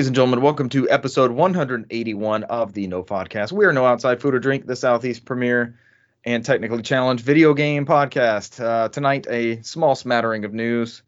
[0.00, 3.52] Ladies and gentlemen, welcome to episode 181 of the No Podcast.
[3.52, 5.78] We are No Outside Food or Drink, the Southeast premier
[6.24, 8.64] and technically challenged video game podcast.
[8.64, 11.02] Uh, tonight, a small smattering of news,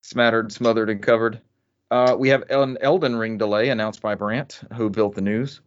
[0.00, 1.42] smattered, smothered, and covered.
[1.90, 5.60] Uh, we have an Elden Ring delay announced by Brant, who built the news.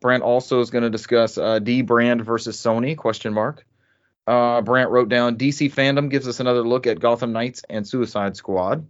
[0.00, 3.66] Brant also is going to discuss uh, Dbrand versus Sony question mark.
[4.26, 8.34] Uh, Brant wrote down DC fandom gives us another look at Gotham Knights and Suicide
[8.34, 8.86] Squad.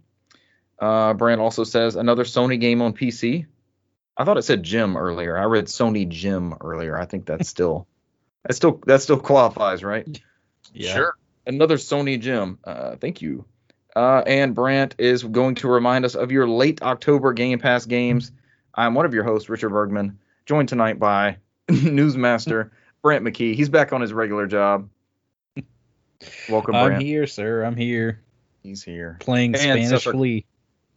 [0.83, 3.45] Uh, Brant also says another Sony game on PC.
[4.17, 5.37] I thought it said Jim earlier.
[5.37, 6.97] I read Sony Jim earlier.
[6.97, 7.87] I think that's still
[8.43, 10.05] that still that still qualifies, right?
[10.73, 10.93] Yeah.
[10.93, 11.15] Sure.
[11.47, 12.59] Another Sony Jim.
[12.63, 13.45] Uh, thank you.
[13.95, 18.31] Uh, and Brant is going to remind us of your late October Game Pass games.
[18.75, 21.37] I'm one of your hosts, Richard Bergman, joined tonight by
[21.69, 22.71] Newsmaster
[23.03, 23.55] Brant McKee.
[23.55, 24.89] He's back on his regular job.
[26.49, 27.03] Welcome, I'm Brant.
[27.03, 27.63] here, sir.
[27.63, 28.21] I'm here
[28.63, 29.17] He's here.
[29.19, 30.45] playing And Spanish Suffer- Flea.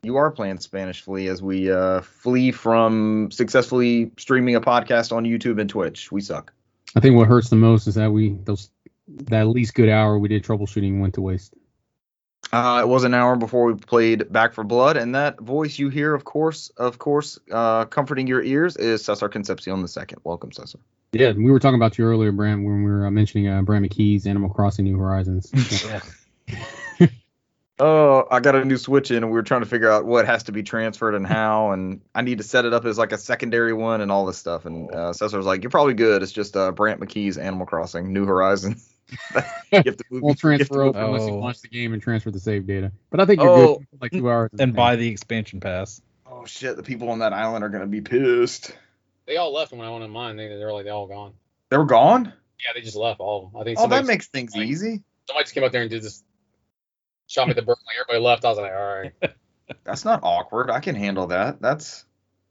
[0.07, 5.25] You are playing Spanish Flea as we uh, flee from successfully streaming a podcast on
[5.25, 6.13] YouTube and Twitch.
[6.13, 6.53] We suck.
[6.95, 8.71] I think what hurts the most is that we those
[9.09, 11.55] that at least good hour we did troubleshooting went to waste.
[12.53, 15.89] Uh, it was an hour before we played Back 4 Blood, and that voice you
[15.89, 20.21] hear, of course, of course, uh, comforting your ears is Cesar Concepcion the second.
[20.23, 20.79] Welcome, Cesar.
[21.11, 23.85] Yeah, we were talking about you earlier, Brant, when we were uh, mentioning uh, Brant
[23.85, 25.51] McKee's Animal Crossing New Horizons.
[27.79, 30.25] Oh, I got a new Switch in, and we were trying to figure out what
[30.25, 33.13] has to be transferred and how, and I need to set it up as like
[33.13, 34.65] a secondary one and all this stuff.
[34.65, 36.23] And uh, Cesar was like, "You're probably good.
[36.23, 38.89] It's just uh, Brant McKee's Animal Crossing New Horizons.
[39.35, 40.23] you have to move.
[40.23, 41.39] Won't you have to transfer move- over unless you Oh.
[41.39, 42.93] launch the game and transfer the save data.
[43.11, 43.77] But I think you're Oh.
[43.79, 44.51] good like two hours.
[44.59, 46.01] And buy the expansion pass.
[46.25, 46.77] Oh shit!
[46.77, 48.75] The people on that island are gonna be pissed.
[49.27, 50.37] They all left when I went on mine.
[50.37, 51.35] They, they were like they all gone.
[51.69, 52.33] They were gone.
[52.59, 53.47] Yeah, they just left all.
[53.47, 53.61] of them.
[53.61, 55.03] I think Oh, that makes things like- easy.
[55.27, 56.23] somebody just came up there and did this.
[57.27, 57.63] Shot me the.
[57.63, 58.45] Like everybody left.
[58.45, 59.13] I was like, all right.
[59.85, 60.71] That's not awkward.
[60.71, 61.61] I can handle that.
[61.61, 62.05] That's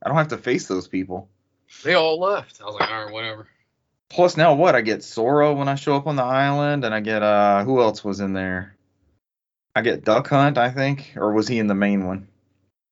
[0.04, 1.30] I don't have to face those people.
[1.84, 2.62] They all left.
[2.62, 3.48] I was like, all right, whatever.
[4.10, 4.76] Plus now what?
[4.76, 7.82] I get Sora when I show up on the island, and I get uh who
[7.82, 8.76] else was in there?
[9.76, 12.28] I get Duck Hunt, I think, or was he in the main one?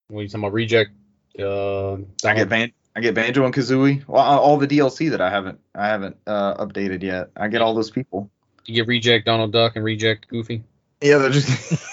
[0.07, 0.53] What are you talking about?
[0.53, 0.91] Reject.
[1.39, 1.93] Uh,
[2.25, 4.07] I get Ban- I get Banjo and Kazooie.
[4.07, 7.29] Well, uh, all the DLC that I haven't I haven't uh, updated yet.
[7.35, 8.29] I get all those people.
[8.65, 10.63] You get reject Donald Duck and reject Goofy.
[11.03, 11.83] Yeah, they're just.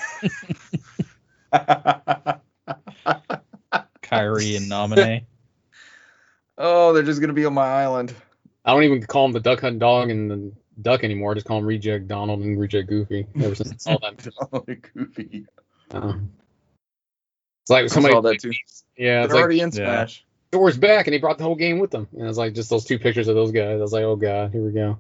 [4.03, 5.27] Kyrie and Nominee.
[6.57, 8.15] oh, they're just gonna be on my island.
[8.65, 11.33] I don't even call him the Duck Hunt Dog and the Duck anymore.
[11.33, 13.27] I just call him Reject Donald and Reject Goofy.
[13.43, 14.29] Ever since I saw that.
[14.53, 15.47] Oh, goofy.
[15.91, 16.15] Uh,
[17.63, 18.15] it's like I somebody.
[18.15, 18.53] saw that too.
[18.97, 20.05] Yeah, They're it's like already in yeah.
[20.05, 20.25] Smash.
[20.53, 22.07] Thor's back and he brought the whole game with him.
[22.17, 23.79] And it's like just those two pictures of those guys.
[23.79, 24.99] I was like, oh god, here we go.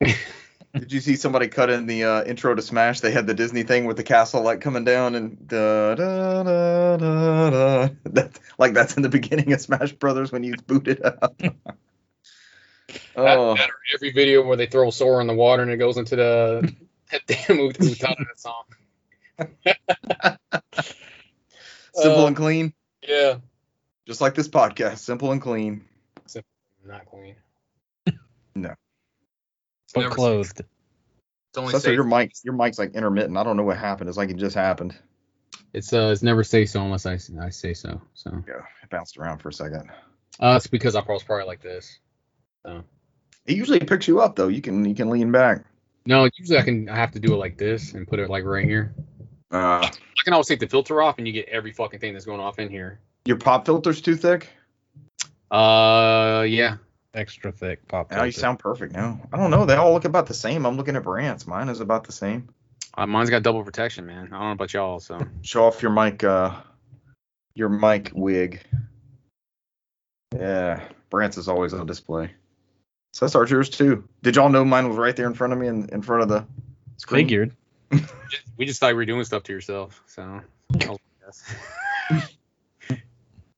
[0.74, 3.00] Did you see somebody cut in the uh, intro to Smash?
[3.00, 6.96] They had the Disney thing with the castle like coming down and da da da
[6.96, 7.88] da da.
[8.04, 11.40] That, like that's in the beginning of Smash Brothers when you boot it up.
[13.16, 15.96] Oh, that or every video where they throw Sora in the water and it goes
[15.96, 16.74] into the
[17.10, 18.64] that damn Ut- Utada song.
[21.94, 22.74] simple uh, and clean,
[23.06, 23.36] Yeah,
[24.06, 24.98] just like this podcast.
[24.98, 25.84] Simple and clean.
[26.84, 27.36] not clean.
[28.54, 28.74] No.
[29.92, 30.60] It's But never- clothed.
[30.60, 31.94] It's only Cesar, safe.
[31.94, 33.36] your mic, your mic's like intermittent.
[33.36, 34.08] I don't know what happened.
[34.08, 34.96] It's like it just happened.
[35.74, 38.00] It's uh, it's never say so unless I, I say so.
[38.14, 39.90] So Yeah, it bounced around for a second.
[40.40, 41.98] Uh, it's because I was probably like this.
[42.64, 42.76] It
[43.56, 44.48] usually picks you up though.
[44.48, 45.64] You can you can lean back.
[46.06, 48.44] No, usually I can I have to do it like this and put it like
[48.44, 48.94] right here.
[49.52, 49.90] Uh, I
[50.24, 52.58] can always take the filter off and you get every fucking thing that's going off
[52.58, 52.98] in here.
[53.26, 54.48] your pop filter's too thick.
[55.50, 56.76] Uh, yeah.
[57.14, 58.10] Extra thick pop.
[58.10, 59.20] Now you sound perfect now.
[59.32, 59.66] I don't know.
[59.66, 60.64] They all look about the same.
[60.64, 61.46] I'm looking at Brant's.
[61.46, 62.48] Mine is about the same.
[62.94, 64.28] Uh, mine's got double protection, man.
[64.32, 66.24] I don't know about y'all, so Show off your mic.
[66.24, 66.54] Uh,
[67.54, 68.62] your mic wig.
[70.34, 72.30] Yeah, Brant's is always on display.
[73.12, 74.08] So that's ours yours too.
[74.22, 76.28] Did y'all know mine was right there in front of me in, in front of
[76.30, 76.46] the
[76.96, 77.26] screen?
[77.26, 77.54] Figured.
[77.92, 80.02] just, we just thought you were doing stuff to yourself.
[80.06, 80.22] So
[80.80, 80.98] I was
[82.10, 82.30] like.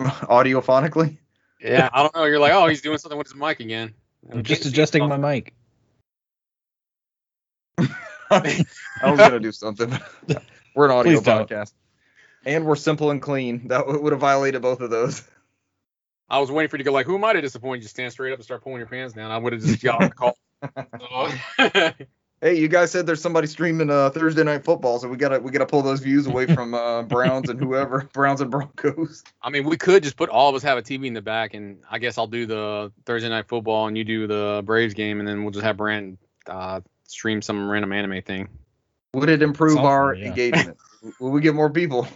[0.01, 1.19] Audiophonically.
[1.65, 2.25] Yeah, I don't know.
[2.25, 3.95] You're like, oh, he's doing something with his mic again.
[4.31, 5.55] I'm just adjusting my mic.
[8.31, 8.65] I
[9.03, 9.91] was gonna do something.
[10.75, 11.49] we're an audio Please don't.
[11.49, 11.73] podcast,
[12.45, 13.69] and we're simple and clean.
[13.69, 15.23] That would have violated both of those.
[16.29, 17.81] I was waiting for you to go like, who am I to disappoint?
[17.81, 19.31] You just stand straight up and start pulling your pants down.
[19.31, 20.37] I would have just got on the call.
[22.44, 25.41] So- Hey, you guys said there's somebody streaming uh, Thursday night football, so we gotta
[25.41, 29.25] we gotta pull those views away from uh, Browns and whoever Browns and Broncos.
[29.41, 31.55] I mean, we could just put all of us have a TV in the back,
[31.55, 35.20] and I guess I'll do the Thursday night football, and you do the Braves game,
[35.20, 38.49] and then we'll just have Brent uh, stream some random anime thing.
[39.14, 40.26] Would it improve Something, our yeah.
[40.26, 40.76] engagement?
[41.20, 42.06] Will we get more people?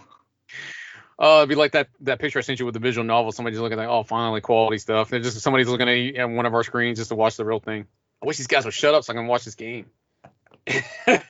[1.17, 3.31] Uh, it'd be like that that picture I sent you with the visual novel.
[3.31, 5.09] Somebody's looking like, oh, finally quality stuff.
[5.09, 7.87] They're just somebody's looking at one of our screens just to watch the real thing.
[8.21, 9.87] I wish these guys would shut up so I can watch this game.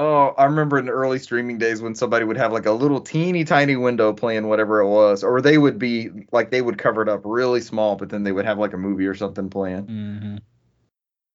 [0.00, 3.00] Oh, I remember in the early streaming days when somebody would have like a little
[3.00, 7.02] teeny tiny window playing whatever it was, or they would be like they would cover
[7.02, 9.82] it up really small, but then they would have like a movie or something playing.
[9.86, 10.36] hmm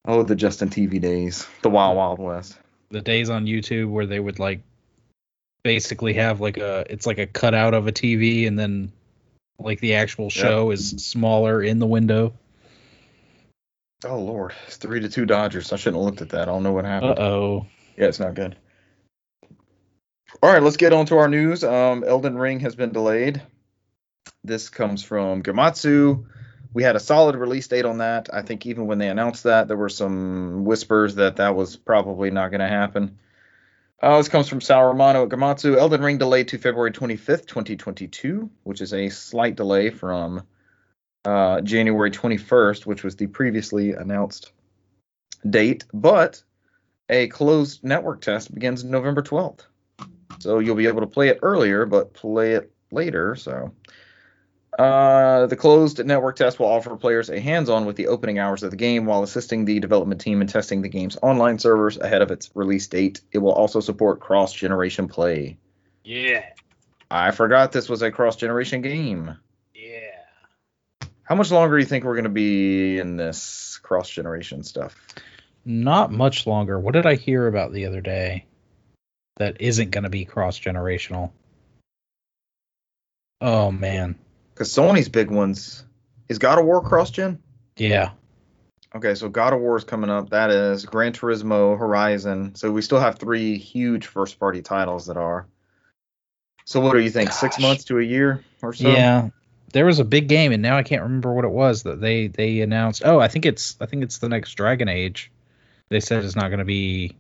[0.06, 2.58] Oh, the Justin TV days, the Wild Wild West.
[2.90, 4.62] The days on YouTube where they would like
[5.64, 8.94] basically have like a it's like a cutout of a TV and then
[9.60, 12.34] like the actual show is smaller in the window.
[14.06, 15.72] Oh Lord, it's three to two Dodgers.
[15.72, 16.44] I shouldn't have looked at that.
[16.44, 17.20] I don't know what happened.
[17.20, 17.68] Uh oh.
[17.98, 18.56] Yeah, it's not good.
[20.42, 21.64] All right, let's get on to our news.
[21.64, 23.42] Um, Elden Ring has been delayed.
[24.44, 26.26] This comes from Gematsu.
[26.74, 28.30] We had a solid release date on that.
[28.34, 32.32] I think even when they announced that, there were some whispers that that was probably
[32.32, 33.20] not going to happen.
[34.02, 35.78] Uh, this comes from Sal Romano at Gematsu.
[35.78, 40.44] Elden Ring delayed to February 25th, 2022, which is a slight delay from
[41.25, 44.52] uh, January 21st, which was the previously announced
[45.50, 45.86] date.
[45.94, 46.44] But
[47.10, 49.62] a closed network test begins November 12th.
[50.40, 53.36] So you'll be able to play it earlier, but play it later.
[53.36, 53.72] So
[54.78, 58.72] uh, the closed network test will offer players a hands-on with the opening hours of
[58.72, 62.31] the game while assisting the development team in testing the game's online servers ahead of
[62.31, 63.22] its release date.
[63.31, 65.58] It will also support cross-generation play.
[66.04, 66.46] yeah,
[67.12, 69.38] I forgot this was a cross-generation game.
[71.24, 74.96] How much longer do you think we're going to be in this cross-generation stuff?
[75.66, 76.78] Not much longer.
[76.80, 78.46] What did I hear about the other day
[79.38, 81.31] that isn't going to be cross generational?
[83.40, 84.16] Oh man.
[84.54, 85.84] Because Sony's big ones
[86.28, 87.40] is God of War cross-gen.
[87.78, 88.12] Yeah.
[88.96, 90.30] Okay, so God of War is coming up.
[90.30, 92.54] That is Gran Turismo, Horizon.
[92.56, 95.48] So we still have three huge first party titles that are.
[96.66, 97.31] So what do you think?
[97.31, 98.88] Six months to a year or so?
[98.90, 99.30] Yeah.
[99.74, 102.28] There was a big game and now I can't remember what it was that they
[102.28, 103.02] they announced.
[103.06, 105.31] Oh, I think it's I think it's the next Dragon Age.
[105.90, 107.18] They said it's not going to be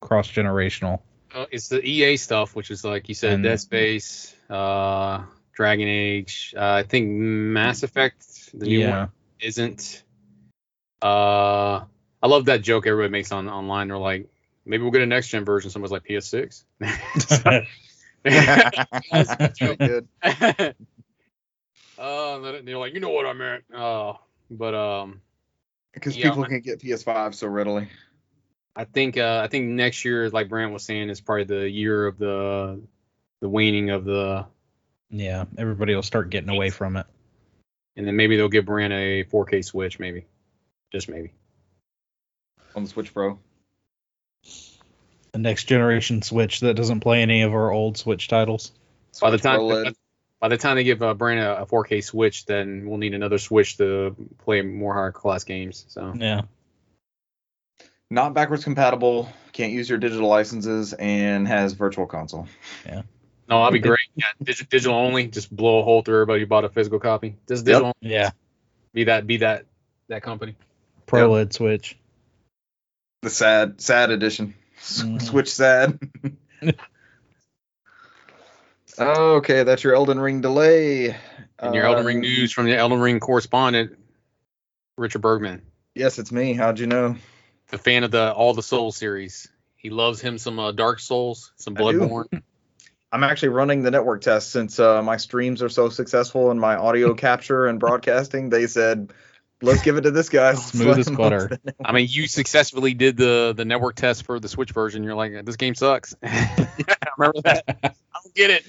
[0.00, 1.00] cross generational.
[1.34, 5.22] Uh, it's the EA stuff, which is like you said, And- Dead Space, uh,
[5.52, 6.54] Dragon Age.
[6.56, 8.98] Uh, I think Mass Effect, the new Yeah.
[9.00, 9.08] one,
[9.40, 10.02] isn't.
[11.02, 11.80] Uh,
[12.22, 13.88] I love that joke everybody makes on online.
[13.88, 14.28] They're like,
[14.64, 15.70] maybe we'll get a next gen version.
[15.70, 16.64] Someone's like PS6.
[18.24, 20.08] That's pretty good.
[21.98, 23.64] Oh, and they're like, you know what I meant.
[23.74, 24.18] Oh,
[24.50, 25.20] but um,
[25.94, 26.30] Because Yeah.
[26.30, 27.88] people can get PS5 so readily.
[28.74, 32.06] I think uh, I think next year, like Brant was saying, is probably the year
[32.06, 32.80] of the
[33.40, 34.46] the waning of the,
[35.10, 37.06] yeah, everybody will start getting away from it.
[37.96, 40.26] and then maybe they'll give Brant a 4K Switch, maybe,
[40.92, 41.32] just maybe.
[42.74, 43.38] On the Switch Pro.
[45.32, 48.72] The next generation Switch that doesn't play any of our old Switch titles.
[49.20, 49.94] By the time Pro LED.
[50.40, 53.38] By the time they give uh, Brant a, a 4K Switch, then we'll need another
[53.38, 55.84] Switch to play more higher class games.
[55.88, 56.42] So Yeah.
[58.10, 62.46] Not backwards compatible, can't use your digital licenses, and has virtual console.
[62.84, 63.02] Yeah.
[63.48, 63.98] No, that'd be great.
[64.14, 67.36] Yeah, dig- digital only, just blow a hole through everybody who bought a physical copy.
[67.48, 67.92] Just digital.
[68.02, 68.14] only.
[68.14, 68.30] Yeah.
[68.92, 69.66] Be that be that
[70.08, 70.54] that company.
[71.06, 71.96] Pro LED Switch.
[73.22, 74.54] The sad, sad edition.
[74.78, 75.22] S- Mhm.
[75.22, 75.98] Switch sad.
[78.98, 81.16] okay, that's your Elden Ring delay.
[81.58, 83.98] And your Elden Um, Ring news from the Elden Ring correspondent,
[84.96, 85.62] Richard Bergman.
[85.94, 86.52] Yes, it's me.
[86.52, 87.16] How'd you know?
[87.70, 89.48] the fan of the all the Souls series.
[89.76, 92.00] He loves him some uh, Dark Souls, some I do.
[92.00, 92.42] Bloodborne.
[93.12, 96.76] I'm actually running the network test since uh, my streams are so successful in my
[96.76, 98.50] audio capture and broadcasting.
[98.50, 99.12] They said,
[99.62, 101.58] "Let's give it to this guy." Smooth as butter.
[101.84, 105.02] I mean, you successfully did the the network test for the Switch version.
[105.04, 106.14] You're like, this game sucks.
[106.22, 106.66] I
[107.16, 107.64] remember that.
[107.82, 107.90] I
[108.22, 108.64] don't get it.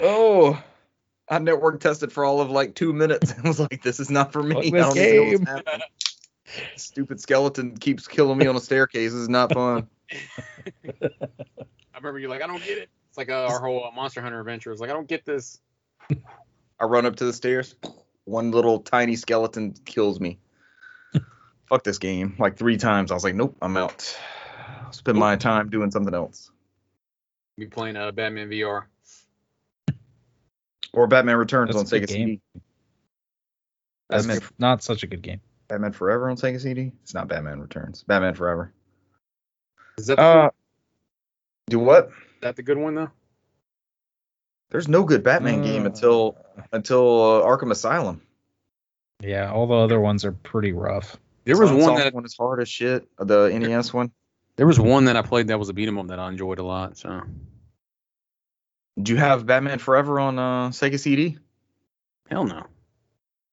[0.00, 0.62] Oh,
[1.28, 3.34] I network tested for all of like two minutes.
[3.44, 5.62] I was like, "This is not for me." Fuck I this don't even know what's
[5.62, 5.80] game.
[6.76, 9.12] Stupid skeleton keeps killing me on a staircase.
[9.12, 9.88] This is not fun.
[10.84, 12.90] I remember you like, I don't get it.
[13.08, 14.72] It's like uh, our whole uh, Monster Hunter adventure.
[14.72, 15.60] It's like, I don't get this.
[16.80, 17.74] I run up to the stairs.
[18.24, 20.38] One little tiny skeleton kills me.
[21.68, 22.34] Fuck this game.
[22.38, 23.10] Like three times.
[23.10, 24.16] I was like, nope, I'm out.
[24.84, 26.50] I'll spend my time doing something else.
[27.56, 28.84] Be playing uh, Batman VR.
[30.94, 32.26] Or Batman Returns That's on a Sega game.
[32.26, 32.40] CD.
[34.08, 35.40] That's Batman, not such a good game.
[35.68, 36.92] Batman Forever on Sega CD?
[37.02, 38.02] It's not Batman Returns.
[38.04, 38.72] Batman Forever.
[39.98, 40.50] Is that, the, Uh,
[41.68, 42.06] do what?
[42.08, 43.10] is that the good one though?
[44.70, 46.36] There's no good Batman game Uh, until
[46.72, 48.20] until uh, Arkham Asylum.
[49.20, 51.16] Yeah, all the other ones are pretty rough.
[51.44, 53.06] There was one that one is hard as shit.
[53.18, 54.10] The NES one.
[54.56, 56.58] there was one that I played that was a beat 'em up that I enjoyed
[56.58, 56.96] a lot.
[56.98, 57.22] So
[58.96, 61.38] Did you have Batman Forever on uh, Sega CD?
[62.30, 62.64] Hell no.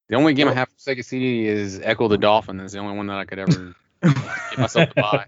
[0.09, 2.57] The only game Well- I have for Sega CD is Ecco the Dolphin.
[2.57, 5.25] That's the only one that I could ever get myself to buy.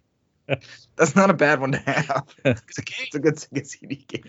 [0.97, 2.25] That's not a bad one to have.
[2.45, 3.05] It's a game.
[3.07, 4.23] It's a good Sega CD game.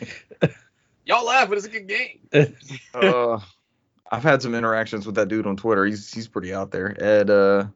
[1.04, 2.20] Y'all laugh, but it's a good game.
[2.94, 3.38] uh,
[4.10, 5.84] I've had some interactions with that dude on Twitter.
[5.84, 6.96] He's he's pretty out there.
[7.02, 7.66] Ed uh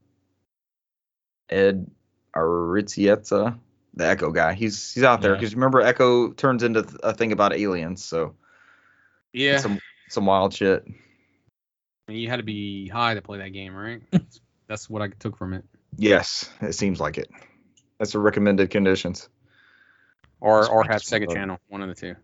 [1.50, 1.90] Ed
[2.34, 3.58] Annunziata,
[3.98, 4.54] the Ecco guy.
[4.54, 5.38] He's he's out there Yeah.
[5.40, 8.04] because remember Ecco turns into a thing about aliens.
[8.04, 8.34] So
[9.32, 9.58] Yeah.
[9.58, 9.78] some
[10.08, 10.86] some wild shit.
[12.08, 14.00] you had to be high to play that game, right?
[14.68, 15.64] That's what I took from it.
[15.96, 17.28] Yes, it seems like it.
[17.98, 19.28] That's the recommended conditions.
[20.40, 22.14] Or That's or have Sega Channel, one of the two.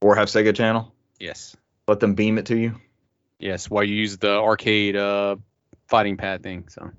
[0.00, 0.94] Or have Sega Channel.
[1.18, 1.56] Yes.
[1.88, 2.80] Let them beam it to you.
[3.38, 5.36] Yes, while you use the arcade uh
[5.88, 6.68] fighting pad thing.
[6.68, 6.90] So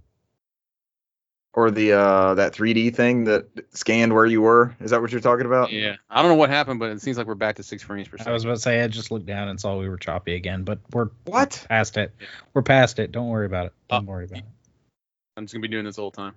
[1.53, 4.73] Or the uh that 3D thing that scanned where you were.
[4.79, 5.69] Is that what you're talking about?
[5.71, 8.07] yeah, I don't know what happened, but it seems like we're back to six frames
[8.07, 8.31] per second.
[8.31, 10.63] I was about to say I just looked down and saw we were choppy again,
[10.63, 11.65] but we're What?
[11.67, 12.13] past it.
[12.21, 12.27] Yeah.
[12.53, 13.11] We're past it.
[13.11, 13.73] Don't worry about it.
[13.89, 14.45] Don't Uh, worry about it.
[15.37, 16.35] I'm just gonna be doing this all the time.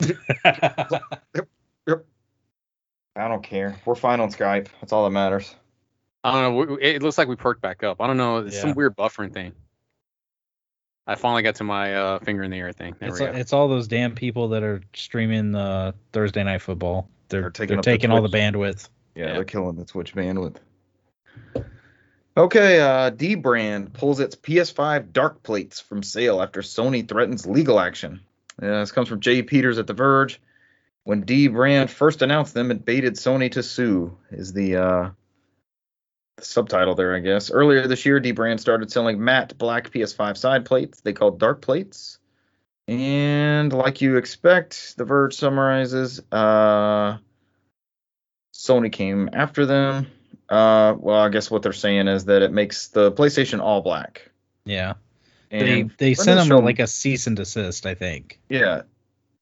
[1.86, 2.06] it.
[3.14, 3.76] I don't care.
[3.84, 4.68] We're fine on Skype.
[4.80, 5.54] That's all that matters.
[6.24, 6.78] I don't know.
[6.80, 8.00] It looks like we perked back up.
[8.00, 8.38] I don't know.
[8.38, 9.52] It's some weird buffering thing.
[11.06, 12.96] I finally got to my uh, finger in the air thing.
[12.98, 13.32] There it's, we go.
[13.32, 17.08] it's all those damn people that are streaming uh, Thursday night football.
[17.28, 18.88] They're, They're taking they're up the all the bandwidth.
[19.14, 19.32] Yeah, Yeah.
[19.34, 20.56] they're killing the Twitch bandwidth.
[22.36, 27.80] Okay, uh, D brand pulls its PS5 dark plates from sale after Sony threatens legal
[27.80, 28.20] action.
[28.60, 30.40] Yeah, this comes from Jay Peters at The Verge.
[31.04, 34.18] When D brand first announced them, it baited Sony to sue.
[34.30, 35.14] Is the uh, the
[36.40, 37.50] subtitle there, I guess.
[37.50, 41.00] Earlier this year, D brand started selling matte black PS5 side plates.
[41.00, 42.18] They called dark plates.
[42.88, 46.20] And like you expect, The Verge summarizes.
[46.30, 47.18] Uh,
[48.54, 50.06] Sony came after them.
[50.48, 54.30] Uh, well, I guess what they're saying is that it makes the PlayStation all black.
[54.64, 54.94] Yeah.
[55.50, 58.40] And they they sent them show- like a cease and desist, I think.
[58.48, 58.82] yeah.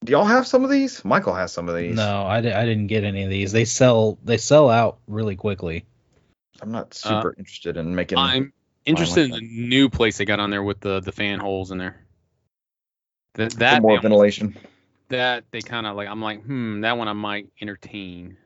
[0.04, 1.02] Do y'all have some of these?
[1.02, 1.96] Michael has some of these.
[1.96, 3.52] No, I, I didn't get any of these.
[3.52, 5.86] They sell they sell out really quickly.
[6.62, 8.18] I'm not super interested in making.
[8.18, 8.52] I'm
[8.84, 11.70] interested like in the new place they got on there with the the fan holes
[11.70, 12.04] in there.
[13.34, 14.56] That more ventilation.
[15.08, 16.08] that they kind of like.
[16.08, 18.36] I'm like, hmm, that one I might entertain.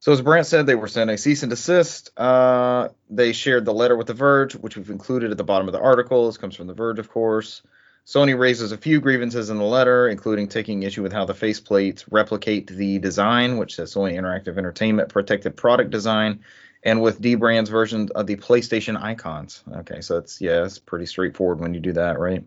[0.00, 2.10] So as Brant said, they were sent a cease and desist.
[2.16, 5.72] Uh, they shared the letter with The Verge, which we've included at the bottom of
[5.72, 6.26] the article.
[6.26, 7.62] This comes from The Verge, of course.
[8.04, 12.04] Sony raises a few grievances in the letter, including taking issue with how the faceplates
[12.10, 16.40] replicate the design, which says Sony Interactive Entertainment protected product design,
[16.82, 19.62] and with D Brand's version of the PlayStation icons.
[19.78, 22.44] Okay, so it's yeah, it's pretty straightforward when you do that, right?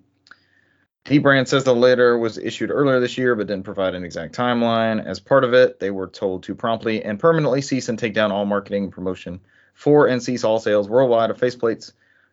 [1.05, 4.35] D Brand says the letter was issued earlier this year, but didn't provide an exact
[4.35, 5.05] timeline.
[5.05, 8.31] As part of it, they were told to promptly and permanently cease and take down
[8.31, 9.39] all marketing and promotion
[9.73, 11.91] for and cease all sales worldwide of faceplates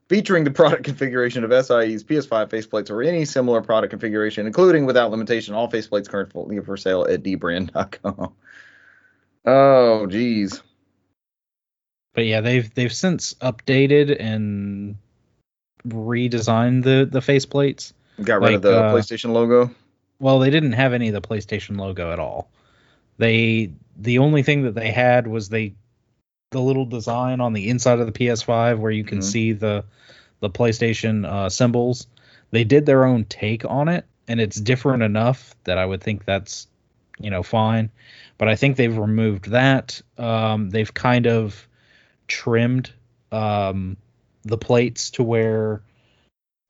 [0.08, 5.10] featuring the product configuration of SIE's PS5 faceplates or any similar product configuration, including without
[5.10, 8.32] limitation all faceplates currently for sale at dbrand.com.
[9.44, 10.62] Oh, geez.
[12.14, 14.96] But yeah, they've they've since updated and
[15.86, 17.92] redesigned the the faceplates.
[18.22, 19.70] Got rid Like, of the uh, PlayStation logo.
[20.20, 22.50] Well, they didn't have any of the PlayStation logo at all.
[23.18, 25.74] They the only thing that they had was they
[26.50, 29.24] the little design on the inside of the PS5 where you can Mhm.
[29.24, 29.84] see the
[30.40, 32.06] the PlayStation uh, symbols.
[32.50, 36.24] They did their own take on it, and it's different enough that I would think
[36.26, 36.66] that's
[37.18, 37.90] you know fine.
[38.38, 40.00] But I think they've removed that.
[40.18, 41.66] Um, they've kind of
[42.32, 42.90] trimmed
[43.30, 43.96] um,
[44.44, 45.82] the plates to where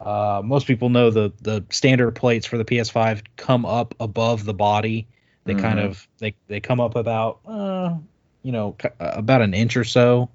[0.01, 4.55] uh, most people know the the standard plates for the PS5 come up above the
[4.55, 5.07] body.
[5.45, 5.85] They kind Mhm.
[5.85, 7.95] of they they come up about uh,
[8.43, 10.29] you know about an inch or so.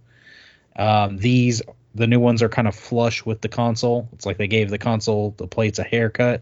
[0.78, 1.62] Um, these
[1.94, 4.08] the new ones are kind of flush with the console.
[4.14, 6.42] It's like they gave the console the plates a haircut,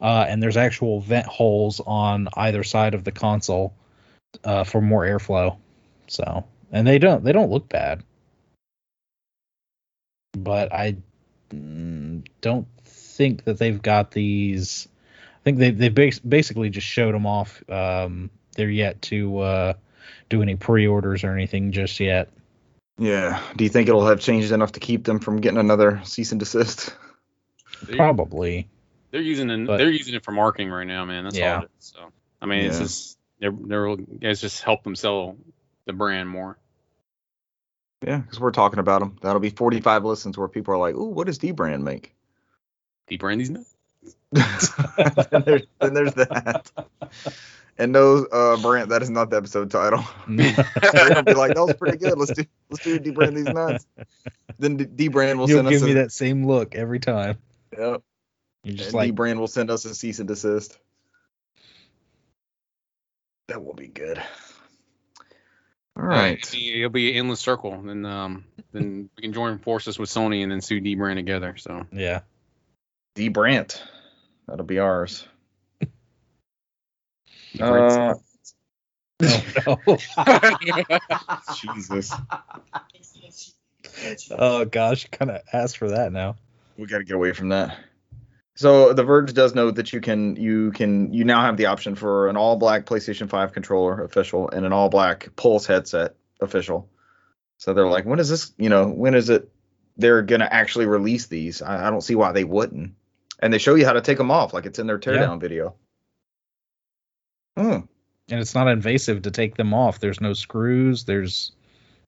[0.00, 3.74] uh, and there's actual vent holes on either side of the console
[4.42, 5.56] uh, for more airflow.
[6.08, 8.02] So and they don't they don't look bad,
[10.44, 10.96] but I
[11.50, 14.88] mm, don't think that they've got these.
[15.40, 17.62] I think they they bas- basically just showed them off.
[17.70, 19.72] Um, they're yet to uh,
[20.28, 22.30] do any pre-orders or anything just yet.
[22.98, 23.40] Yeah.
[23.56, 26.40] Do you think it'll have changed enough to keep them from getting another cease and
[26.40, 26.94] desist?
[27.94, 28.68] Probably.
[29.10, 29.66] they're using it.
[29.66, 31.24] But- they're using it for marketing right now, man.
[31.24, 31.56] That's Yeah.
[31.56, 31.86] all it is.
[31.94, 32.82] So I mean, it's Yeah.
[32.82, 35.36] just they're they're guys just help them sell
[35.84, 36.58] the brand more.
[38.04, 39.16] Yeah, because we're talking about them.
[39.22, 42.14] That'll be 45 listens where people are like, "Ooh, what does D brand make?"
[43.08, 43.74] D brand these nuts.
[44.32, 46.70] then, there's, then there's that.
[47.78, 50.04] And no, uh, Brant, that is not the episode title.
[50.28, 50.52] They're
[50.92, 52.18] gonna be like, that was pretty good.
[52.18, 53.86] Let's do, let's do D brand these nuts.
[54.58, 55.86] Then D- D brand will You'll send give us.
[55.86, 57.38] me a, that same look every time.
[57.76, 58.02] Yep.
[58.64, 60.78] You're just And like, D brand will send us a cease and desist.
[63.48, 64.22] That will be good.
[66.06, 66.38] All right.
[66.38, 67.74] It'll be, it'll be an endless circle.
[67.74, 71.18] And then um, then we can join forces with Sony and then sue D brand
[71.18, 71.56] together.
[71.56, 72.20] So yeah.
[73.14, 73.82] D Brant.
[74.46, 75.26] That'll be ours.
[77.58, 78.14] Uh,
[79.22, 79.78] Oh, no.
[81.56, 82.12] Jesus.
[84.30, 86.36] oh gosh, kind of asked for that now.
[86.76, 87.78] We got to get away from that.
[88.56, 91.94] So the Verge does note that you can you can you now have the option
[91.94, 96.88] for an all black PlayStation 5 controller official and an all black Pulse headset official.
[97.58, 98.52] So they're like, when is this?
[98.56, 99.50] You know, when is it?
[99.98, 101.60] They're gonna actually release these.
[101.60, 102.94] I, I don't see why they wouldn't.
[103.38, 105.74] And they show you how to take them off, like it's in their teardown video.
[107.58, 107.80] Hmm.
[108.30, 110.00] And it's not invasive to take them off.
[110.00, 111.04] There's no screws.
[111.04, 111.52] There's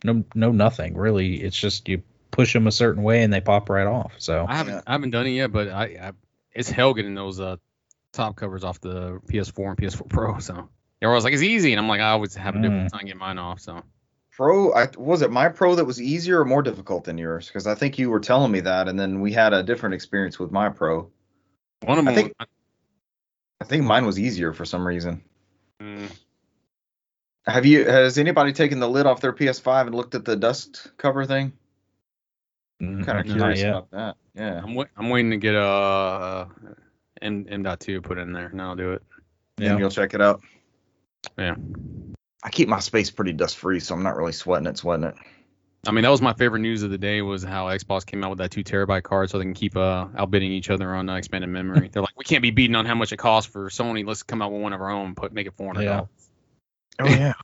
[0.03, 1.43] no no nothing really.
[1.43, 4.15] It's just you push them a certain way and they pop right off.
[4.17, 6.13] So I haven't I haven't done it yet, but I, I
[6.55, 7.57] it's hell getting those uh
[8.13, 10.39] top covers off the PS4 and PS4 Pro.
[10.41, 10.69] So
[11.03, 13.39] everyone's like, it's easy, and I'm like, I always have a difficult time getting mine
[13.39, 13.61] off.
[13.61, 13.83] So
[14.33, 17.47] Pro, I, was it my Pro that was easier or more difficult than yours?
[17.49, 20.39] Because I think you were telling me that, and then we had a different experience
[20.39, 21.11] with my Pro.
[21.85, 22.25] one of I them.
[22.25, 22.35] think-
[23.61, 25.21] I think mine was easier for some reason.
[25.83, 26.09] mm,
[27.45, 27.85] Have you?
[27.85, 31.53] Has anybody taken the lid off their PS5 and looked at the dust cover thing?
[32.81, 33.71] I'm kind of curious yet.
[33.71, 34.17] about that.
[34.35, 34.61] Yeah.
[34.63, 36.47] I'm wait, I'm waiting to get a uh,
[37.21, 39.03] M M.2 put in there, and I'll do it.
[39.59, 39.71] Yeah.
[39.71, 40.41] And you'll check it out.
[41.37, 41.57] Yeah.
[42.43, 45.15] I keep my space pretty dust free, so I'm not really sweating it, sweating it.
[45.87, 48.31] I mean, that was my favorite news of the day was how Xbox came out
[48.31, 51.17] with that two terabyte card so they can keep uh, outbidding each other on uh,
[51.17, 51.89] expanded memory.
[51.93, 54.07] They're like, we can't be beating on how much it costs for Sony.
[54.07, 56.05] Let's come out with one of our own, put make it four hundred Yeah.
[57.01, 57.35] Oh yeah.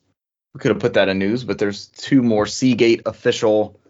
[0.54, 3.80] we could have put that in news, but there's two more Seagate official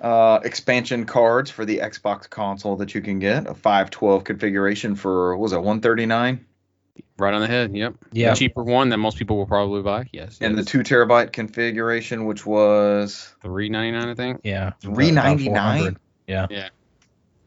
[0.00, 3.46] uh, expansion cards for the Xbox console that you can get.
[3.46, 6.44] A 512 configuration for what was it 139,
[7.16, 7.74] Right on the head.
[7.76, 7.94] Yep.
[8.12, 8.30] Yeah.
[8.30, 10.08] The cheaper one that most people will probably buy.
[10.12, 10.38] Yes.
[10.40, 14.40] and the two terabyte configuration, which was three ninety nine, I think.
[14.44, 14.72] Yeah.
[14.80, 15.84] Three about ninety 400.
[15.84, 15.96] nine.
[16.26, 16.68] Yeah.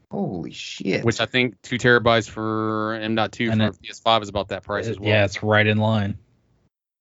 [0.09, 1.05] Holy shit!
[1.05, 4.87] Which I think two terabytes for M.2 And for it- PS5 is about that price
[4.87, 5.07] as well.
[5.07, 6.17] Yeah, it's right in line.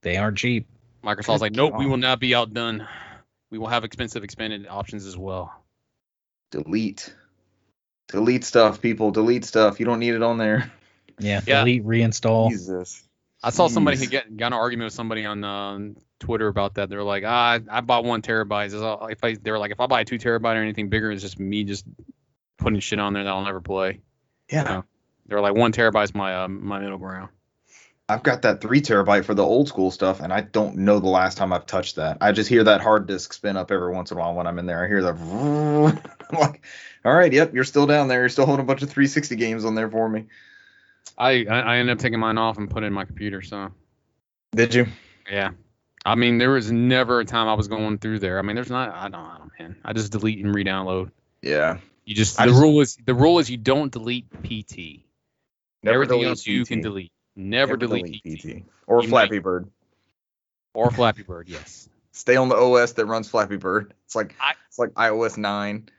[0.01, 0.65] They aren't cheap.
[1.03, 2.87] Microsoft's Good like, nope, we will not be outdone.
[3.51, 5.53] We will have expensive expanded options as well.
[6.51, 7.13] delete,
[8.07, 9.11] delete stuff, people.
[9.11, 9.79] Delete stuff.
[9.79, 10.71] You don't need it on there.
[11.19, 11.41] Yeah.
[11.45, 11.59] Yeah.
[11.59, 12.49] Delete, reinstall.
[12.49, 13.03] Jesus.
[13.43, 14.01] I saw somebody Jeez.
[14.01, 16.89] who get got in an argument with somebody on um, Twitter about that.
[16.89, 19.11] They're like, ah, I, I bought one terabyte.
[19.11, 21.21] If I, they were like, if I buy a two terabyte or anything bigger, it's
[21.21, 21.85] just me just
[22.57, 24.01] putting shit on there that I'll never play.
[24.51, 24.83] Yeah.
[25.25, 27.29] They're like, one terabyte's my uh, my middle ground.
[28.11, 31.07] I've got that three terabyte for the old school stuff, and I don't know the
[31.07, 32.17] last time I've touched that.
[32.19, 34.59] I just hear that hard disk spin up every once in a while when I'm
[34.59, 34.83] in there.
[34.83, 35.13] I hear the.
[35.13, 36.61] I'm like,
[37.05, 38.19] all right, yep, you're still down there.
[38.19, 40.25] You're still holding a bunch of 360 games on there for me.
[41.17, 43.41] I I, ended up taking mine off and put it in my computer.
[43.41, 43.71] So
[44.53, 44.87] Did you?
[45.31, 45.51] yeah.
[46.05, 48.39] I mean, there was never a time I was going through there.
[48.39, 48.93] I mean, there's not.
[48.93, 49.21] I don't.
[49.21, 49.75] I don't man.
[49.85, 51.11] I just delete and re-download.
[51.41, 51.77] Yeah.
[52.03, 55.05] You just I the just- rule is the rule is you don't delete PT.
[55.85, 57.13] Everything else you can delete.
[57.35, 58.41] Never, delete, PT.
[58.41, 58.63] PT.
[58.87, 59.69] Or You Flappy Bird.
[60.73, 61.47] or Flappy Bird.
[61.49, 61.87] Yes.
[62.11, 63.93] Stay on the OS that runs Flappy Bird.
[64.05, 65.89] It's like I- it's like iOS 9.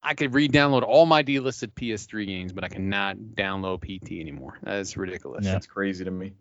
[0.00, 4.56] I could re-download all my delisted PS3 games, but I cannot download PT anymore.
[4.62, 5.44] That's ridiculous.
[5.44, 5.52] Yeah.
[5.52, 6.34] That's crazy to me.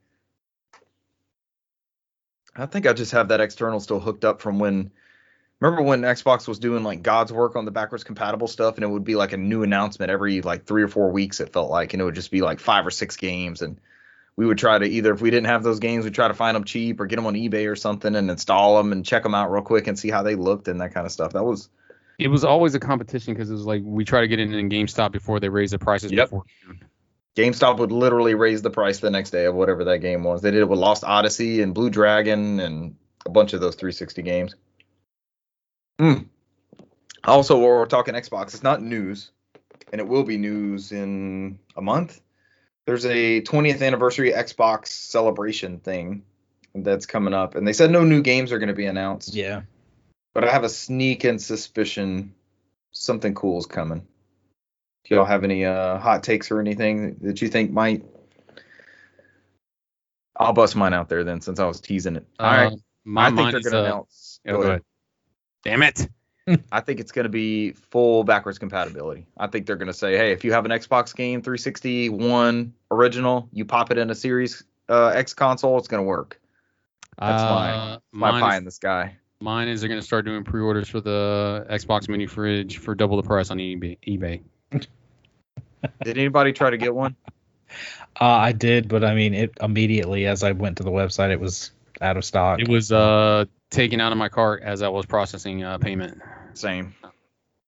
[2.55, 4.91] I think I just have that external still hooked up from when.
[5.59, 8.87] Remember when Xbox was doing like God's work on the backwards compatible stuff, and it
[8.87, 11.39] would be like a new announcement every like three or four weeks.
[11.39, 13.79] It felt like, and it would just be like five or six games, and
[14.37, 16.55] we would try to either if we didn't have those games, we'd try to find
[16.55, 19.33] them cheap or get them on eBay or something and install them and check them
[19.33, 21.33] out real quick and see how they looked and that kind of stuff.
[21.33, 21.69] That was
[22.19, 24.69] It was always a competition because it was like we try to get in in
[24.69, 26.11] GameStop before they raise the prices.
[26.11, 26.29] Yep.
[26.29, 26.43] Before.
[27.35, 30.41] GameStop would literally raise the price the next day of whatever that game was.
[30.41, 32.95] They did it with Lost Odyssey and Blue Dragon and
[33.25, 34.55] a bunch of those 360 games.
[35.99, 36.13] Hmm.
[37.23, 39.31] Also, while we're talking Xbox, it's not news,
[39.91, 42.21] and it will be news in a month.
[42.87, 46.23] There's a 20th anniversary Xbox celebration thing
[46.73, 49.35] that's coming up, and they said no new games are going to be announced.
[49.35, 49.63] Yeah.
[50.33, 52.33] But I have a sneaking suspicion
[52.91, 54.07] something cool is coming.
[55.03, 58.05] Do y'all have any uh, hot takes or anything that you think might?
[60.37, 62.25] I'll bust mine out there then, since I was teasing it.
[62.39, 64.39] All right, Uh, my I think they're is, going to uh, announce.
[64.45, 64.71] yeah, go go ahead.
[64.71, 64.83] ahead.
[65.63, 66.07] Damn it.
[66.71, 69.25] I think it's going to be full backwards compatibility.
[69.37, 72.73] I think they're going to say, hey, if you have an Xbox game 360 One
[72.91, 76.39] original, you pop it in a Series uh, X console, it's gonna work.
[77.19, 79.15] That's my- Uh, My mine pie is- in the sky.
[79.39, 83.17] Mine is they're going to start doing pre-orders for the Xbox mini fridge for double
[83.21, 83.97] the price on eBay.
[84.07, 84.41] eBay.
[86.03, 87.15] Did anybody try to get one?
[88.19, 91.39] Uh, I did, but I mean, it immediately as I went to the website, it
[91.39, 91.69] was
[92.01, 92.59] out of stock.
[92.59, 96.19] It was uh, taken out of my cart as I was processing uh, payment.
[96.57, 96.95] Same.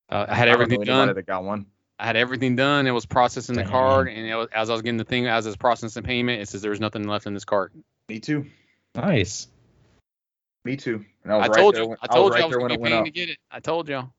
[0.09, 1.13] Uh, I had I everything know done.
[1.13, 1.65] that got one.
[1.99, 2.87] I had everything done.
[2.87, 5.45] It was processing the card, and it was, as I was getting the thing, as
[5.45, 7.71] I was processing payment, it says there was nothing left in this card.
[8.07, 8.45] Me too.
[8.95, 9.47] nice.
[10.65, 11.05] Me too.
[11.23, 11.89] And I was I right told there you.
[11.89, 12.91] when- I told was you I right was there when going to it be went
[12.91, 13.05] paying up.
[13.05, 13.37] to get it.
[13.51, 14.09] I told you.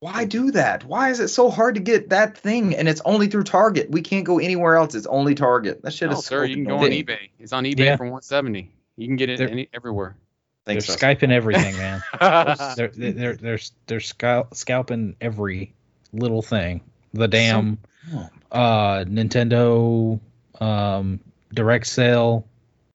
[0.00, 0.84] Why do that?
[0.84, 2.74] Why is it so hard to get that thing?
[2.76, 3.90] And it's only through Target.
[3.90, 4.94] We can't go anywhere else.
[4.94, 5.80] It's only Target.
[5.82, 7.30] That shit No, is sir, so you can go on eBay.
[7.38, 7.96] It's on eBay Yeah.
[7.96, 8.70] for 170.
[8.96, 10.16] You can get it There- any, everywhere.
[10.66, 11.28] Thanks, they're Justin.
[11.28, 12.02] skyping everything, man.
[12.76, 15.74] they're they're they're they're scalp, scalping every
[16.12, 16.82] little thing.
[17.12, 17.78] The damn
[18.12, 20.20] Oh, uh Nintendo
[20.60, 21.20] um
[21.52, 22.46] direct sale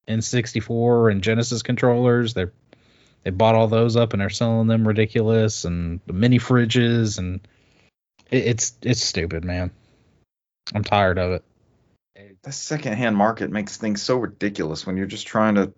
[0.08, 2.34] N64 and Genesis controllers.
[2.34, 2.46] They
[3.24, 7.42] they bought all those up and are selling them ridiculous and the mini fridges and
[8.32, 9.72] it, it's it's stupid, man.
[10.74, 11.44] I'm tired of it.
[12.44, 15.74] The secondhand market makes things so ridiculous when you're just trying to.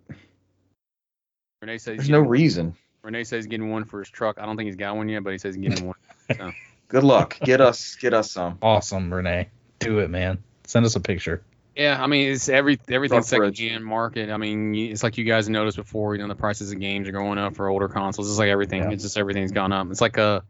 [1.62, 2.76] Renee says There's no getting- reason.
[3.02, 4.38] Renee says he's getting one for his truck.
[4.38, 5.96] I don't think he's got one yet, but he says he's getting one.
[6.88, 7.38] Good luck.
[7.40, 8.58] Get us, get us some.
[8.60, 9.48] Awesome, Renee.
[9.78, 10.42] Do it, man.
[10.66, 11.42] Send us a picture.
[11.74, 13.56] Yeah, I mean it's every everything's Truck fridge.
[13.56, 14.28] second hand market.
[14.30, 16.14] I mean it's like you guys noticed before.
[16.14, 18.28] You know the prices of games are going up for older consoles.
[18.28, 18.82] It's like everything.
[18.82, 18.90] Yeah.
[18.90, 19.90] It's just everything's gone up.
[19.90, 20.44] It's like a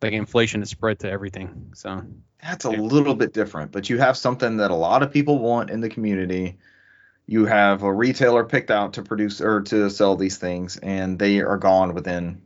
[0.00, 1.72] like inflation is spread to everything.
[1.74, 2.04] So
[2.40, 5.70] That's a little bit different, but you have something that a lot of people want
[5.70, 6.58] in the community.
[7.30, 11.40] You have a retailer picked out to produce or to sell these things, and they
[11.40, 12.40] are gone within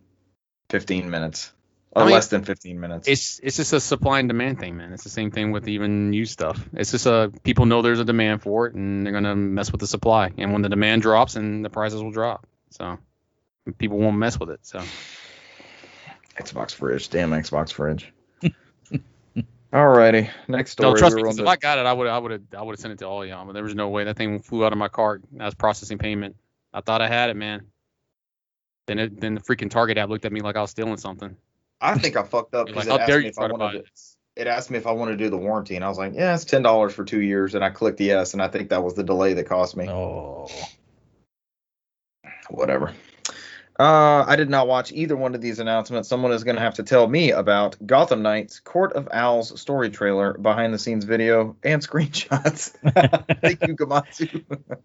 [0.71, 1.53] 15 minutes,
[1.93, 3.07] or I mean, less than 15 minutes.
[3.07, 4.93] it's it's just a supply and demand thing, man.
[4.93, 6.69] It's the same thing with even used stuff.
[6.73, 9.81] It's just a people know there's a demand for it, and they're gonna mess with
[9.81, 10.33] the supply.
[10.37, 12.45] And when the demand drops, and the prices will drop.
[12.71, 12.99] So
[13.79, 14.67] people won't mess with it.
[14.67, 14.83] So
[16.37, 18.13] Xbox fridge, damn Xbox fridge.
[19.73, 20.93] Alrighty, next story.
[20.93, 21.23] no, trust we me.
[21.23, 22.93] were 'cause if I got it, I would I would have I would have sent
[22.93, 23.47] it to all y'all.
[23.47, 25.23] But there was no way that thing flew out of my cart.
[25.41, 26.37] I was processing payment.
[26.75, 27.67] I thought I had it, man.
[28.87, 31.35] Then it, then the freaking Target app looked at me like I was stealing something.
[31.81, 33.81] I think I fucked up because like, it asked me if try I to wanted
[33.81, 33.87] it?
[33.87, 34.03] to.
[34.35, 36.35] It asked me if I wanted to do the warranty, and I was like, "Yeah,
[36.35, 38.95] it's ten dollars for two years," and I clicked yes, and I think that was
[38.95, 39.89] the delay that cost me.
[39.89, 40.49] Oh,
[42.51, 42.93] Whatever.
[43.79, 46.09] Uh, I did not watch either one of these announcements.
[46.09, 49.91] Someone is going to have to tell me about Gotham Knights Court of Owls story
[49.91, 52.71] trailer, behind the scenes video, and screenshots.
[53.41, 54.45] Thank you, Gematsu.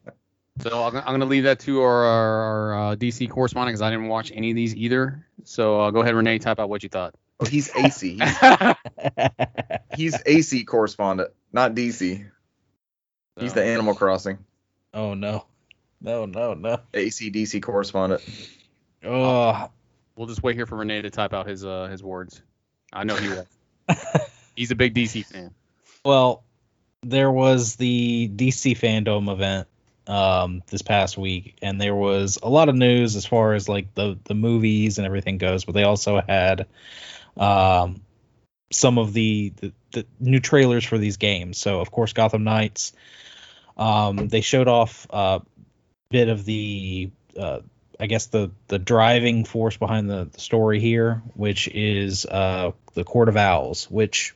[0.60, 3.92] So I'm, I'm gonna leave that to our, our, our uh, DC correspondent because I
[3.92, 5.24] didn't watch any of these either.
[5.44, 7.14] So uh, go ahead, Renee, type out what you thought.
[7.40, 8.20] oh, he's AC.
[9.96, 12.28] He's, he's AC correspondent, not DC.
[13.40, 14.40] He's the Animal Crossing
[14.98, 15.46] oh no,
[16.02, 16.80] no, no, no.
[16.94, 18.22] AC DC correspondent.
[19.08, 19.70] Oh,
[20.16, 22.42] We'll just wait here for Renee to type out his uh, his words.
[22.92, 23.48] I know he will.
[24.56, 25.54] He's a big DC fan.
[26.04, 26.44] well,
[27.04, 29.68] there was the DC fandom event
[30.08, 33.94] um this past week and there was a lot of news as far as like
[33.94, 36.66] the the movies and everything goes but they also had
[37.36, 38.02] um
[38.72, 42.94] some of the the, the new trailers for these games so of course Gotham Knights
[43.76, 45.42] um they showed off a
[46.10, 47.60] bit of the uh
[48.00, 53.04] I guess the the driving force behind the, the story here which is uh the
[53.04, 54.36] Court of Owls which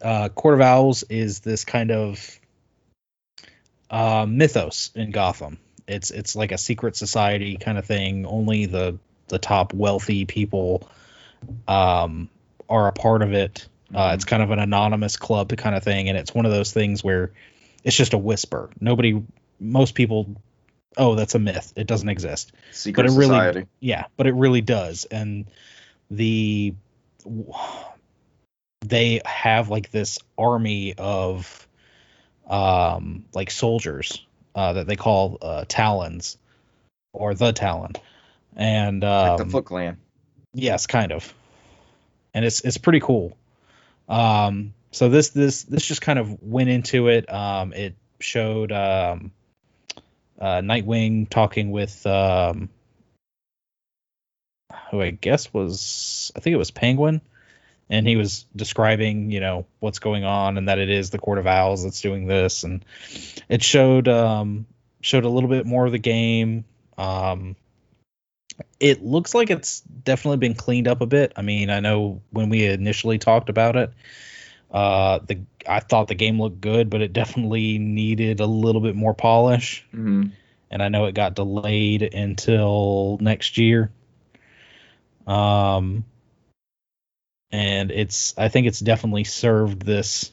[0.00, 2.40] uh, Court of Owls is this kind of
[3.90, 5.58] uh, mythos in Gotham.
[5.86, 8.26] It's it's like a secret society kind of thing.
[8.26, 10.88] Only the the top wealthy people
[11.68, 12.28] um,
[12.68, 13.68] are a part of it.
[13.94, 16.72] Uh, it's kind of an anonymous club kind of thing, and it's one of those
[16.72, 17.32] things where
[17.84, 18.70] it's just a whisper.
[18.80, 19.22] Nobody,
[19.60, 20.34] most people,
[20.96, 21.72] oh, that's a myth.
[21.76, 23.66] It doesn't exist Secret But it really- Society.
[23.80, 25.46] yeah but it really does and
[26.10, 26.74] the
[28.82, 31.66] they have like this army of
[32.48, 36.38] um like soldiers uh that they call uh talons
[37.12, 37.92] or the talon
[38.54, 39.96] and um like the Foot Clan.
[40.54, 41.34] yes kind of
[42.34, 43.36] and it's it's pretty cool
[44.08, 49.32] um so this this this just kind of went into it um it showed um
[50.40, 52.68] uh nightwing talking with um
[54.90, 57.20] who i guess was i think it was penguin.
[57.88, 61.38] And he was describing you know what's going on and that it is the court
[61.38, 62.64] of owls that's doing this.
[62.64, 62.84] And
[63.48, 64.66] it showed um
[65.00, 66.64] showed a little bit more of the game.
[66.98, 67.54] Um
[68.80, 71.32] it looks like it's definitely been cleaned up a bit.
[71.36, 73.92] I mean, I know when we initially talked about it,
[74.70, 78.94] Uh, the I thought the game looked good, but it definitely needed a little bit
[78.96, 79.84] more polish.
[79.94, 80.32] Mhm.
[80.70, 83.90] and I know it got delayed until next year.
[85.26, 86.04] Um,
[87.50, 90.32] and it's I think it's definitely served this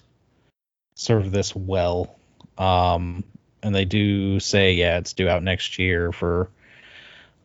[0.95, 2.15] served this well.
[2.57, 3.23] Um,
[3.61, 6.49] and they do say yeah, it's due out next year for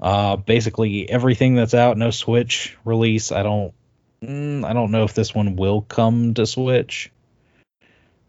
[0.01, 1.97] uh basically everything that's out.
[1.99, 3.33] No Switch release.
[3.33, 3.75] I don't
[4.23, 7.11] mm, I don't know if this one will come to Switch.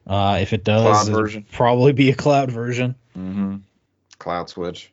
[0.08, 1.46] Uh, if it does, Cloud it'll version.
[1.52, 2.96] probably be a cloud version.
[3.18, 3.58] Mm-hmm.
[4.18, 4.92] Cloud Switch.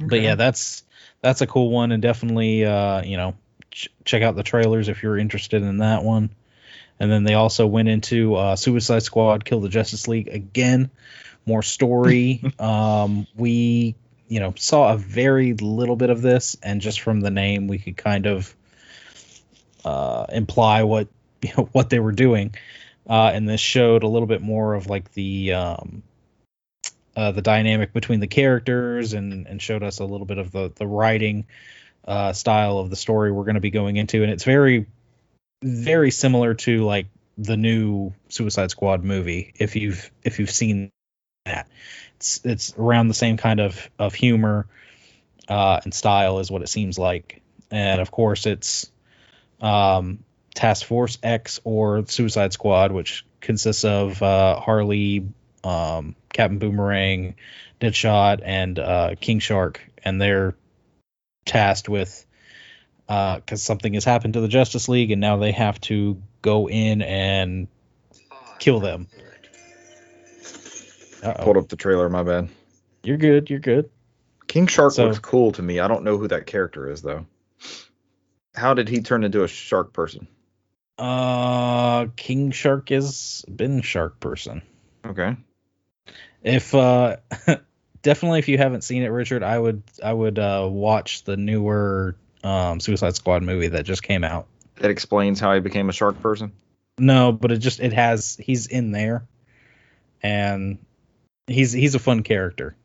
[0.00, 0.84] but yeah that's
[1.20, 3.34] that's a cool one and definitely uh you know
[3.70, 6.30] ch- check out the trailers if you're interested in that one
[7.00, 10.90] and then they also went into uh suicide squad kill the justice league again
[11.46, 13.96] more story um we
[14.28, 17.78] you know saw a very little bit of this and just from the name we
[17.78, 18.54] could kind of
[19.84, 21.08] uh imply what
[21.42, 22.54] you know what they were doing
[23.08, 26.02] uh and this showed a little bit more of like the um
[27.18, 30.70] uh, the dynamic between the characters and and showed us a little bit of the
[30.76, 31.46] the writing
[32.06, 34.86] uh, style of the story we're going to be going into, and it's very
[35.64, 39.52] very similar to like the new Suicide Squad movie.
[39.58, 40.90] If you've if you've seen
[41.44, 41.68] that,
[42.18, 44.66] it's it's around the same kind of of humor
[45.48, 48.90] uh, and style is what it seems like, and of course it's
[49.60, 50.18] um,
[50.54, 55.28] Task Force X or Suicide Squad, which consists of uh, Harley,
[55.62, 57.36] um, Captain Boomerang,
[57.80, 60.56] Deadshot, and uh, King Shark, and they're
[61.46, 62.26] tasked with
[63.06, 67.00] because something has happened to the Justice League, and now they have to go in
[67.00, 67.68] and
[68.58, 69.06] kill them.
[71.22, 71.44] Uh-oh.
[71.44, 72.08] Pulled up the trailer.
[72.08, 72.48] My bad.
[73.02, 73.50] You're good.
[73.50, 73.90] You're good.
[74.46, 75.78] King Shark So- looks cool to me.
[75.80, 77.26] I don't know who that character is though.
[78.54, 80.26] How did he turn into a shark person?
[80.98, 84.62] Uh, King Shark is been Shark person.
[85.06, 85.36] Okay.
[86.42, 87.16] If uh,
[88.02, 92.16] definitely if you haven't seen it, Richard, I would I would uh watch the newer
[92.42, 94.46] um Suicide Squad movie that just came out.
[94.76, 96.52] That explains how he became a shark person.
[96.98, 99.24] No, but it just it has he's in there,
[100.22, 100.78] and
[101.48, 102.76] he's he's a fun character.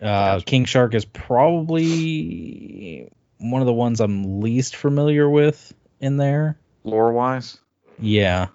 [0.00, 0.44] Uh, Gotcha.
[0.44, 6.58] King Shark is probably one of the ones I'm least familiar with in there.
[6.84, 7.58] Lore wise.
[8.00, 8.48] Yeah,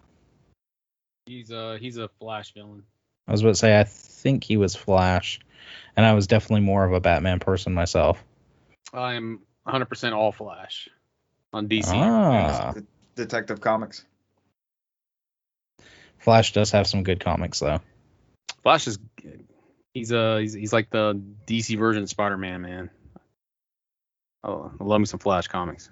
[1.28, 2.84] He's uh he's a Flash villain.
[3.28, 5.42] I was about to say I think he was Flash,
[5.98, 8.24] and I was definitely more of a Batman person myself.
[8.94, 10.88] I'm 100% all Flash
[11.52, 11.84] on DC.
[11.88, 12.74] Ah,
[13.16, 14.06] Detective Comics.
[16.20, 17.80] Flash does have some good comics though.
[18.64, 19.00] Flash is
[19.94, 22.90] he's uh he's, he's like the DC version of Spider-Man, man.
[24.44, 25.90] Oh, I love me some Flash comics.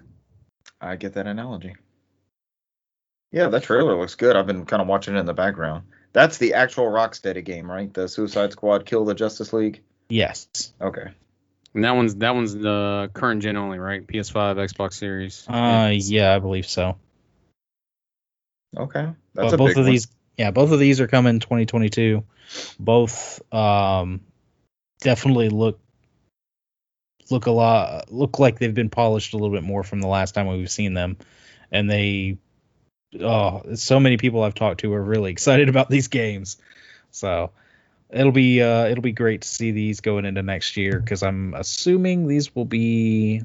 [0.80, 1.74] I get that analogy.
[3.32, 4.36] Yeah, that trailer looks good.
[4.36, 5.84] I've been kind of watching it in the background.
[6.12, 7.92] That's the actual Rocksteady game, right?
[7.92, 9.82] The Suicide Squad Kill the Justice League.
[10.08, 10.48] Yes.
[10.80, 11.10] Okay.
[11.74, 14.06] And that one's that one's the current gen only, right?
[14.06, 15.44] PS5, Xbox Series.
[15.46, 16.96] Uh, yeah, I believe so.
[18.76, 19.08] Okay.
[19.34, 19.86] That's but a both of one.
[19.86, 22.24] these yeah both of these are coming 2022
[22.78, 24.20] both um
[25.00, 25.80] definitely look
[27.30, 30.32] look a lot look like they've been polished a little bit more from the last
[30.32, 31.16] time we've seen them
[31.72, 32.38] and they
[33.20, 36.58] oh so many people i've talked to are really excited about these games
[37.10, 37.50] so
[38.10, 41.54] it'll be uh it'll be great to see these going into next year because i'm
[41.54, 43.42] assuming these will be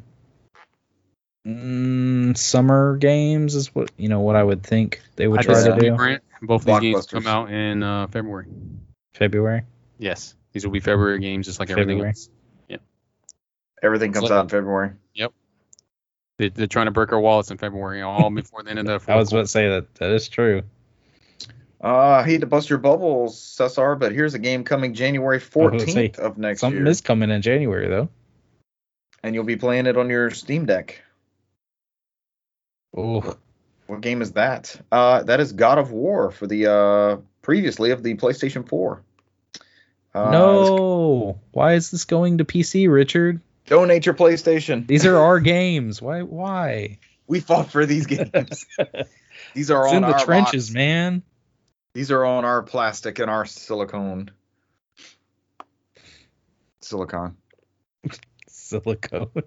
[1.46, 5.64] mm, summer games is what you know what i would think they would I try
[5.64, 6.24] to do Grant.
[6.42, 8.48] Both these games come out in uh, February.
[9.14, 9.64] february
[10.00, 12.10] Yes, these will be February games, just like everything February.
[12.10, 12.30] else.
[13.84, 14.38] Everything comes Flip.
[14.38, 14.92] out in February.
[16.38, 18.94] They, they're trying to break our wallets in February, all before the end of the.
[18.96, 20.64] I fourth was about to say that that is true.
[21.84, 25.72] Uh, I hate to bust your bubbles, Cesar, but here's a game coming January was
[25.72, 28.10] gonna say, 14th of next Something year, is coming in January though.
[29.24, 31.04] and you'll be playing it on your Steam Deck.
[32.96, 33.38] Oh,
[33.88, 34.76] What game is that?
[34.92, 39.02] Uh, that is God of War for the uh previously of the PlayStation 4.
[40.14, 41.40] Uh, this- no!
[41.52, 43.42] Why is this going to PC, Richard?
[43.68, 44.86] donate your PlayStation.
[44.86, 46.02] These are our games.
[46.02, 46.24] Why?
[46.24, 46.98] Why?
[47.28, 48.66] We fought for these games.
[49.54, 50.74] these are It's on in the trenches, box.
[50.74, 51.24] man.
[51.94, 54.32] These are on our plastic and our silicone.
[56.82, 57.38] Silicon.
[58.50, 59.30] Silicone.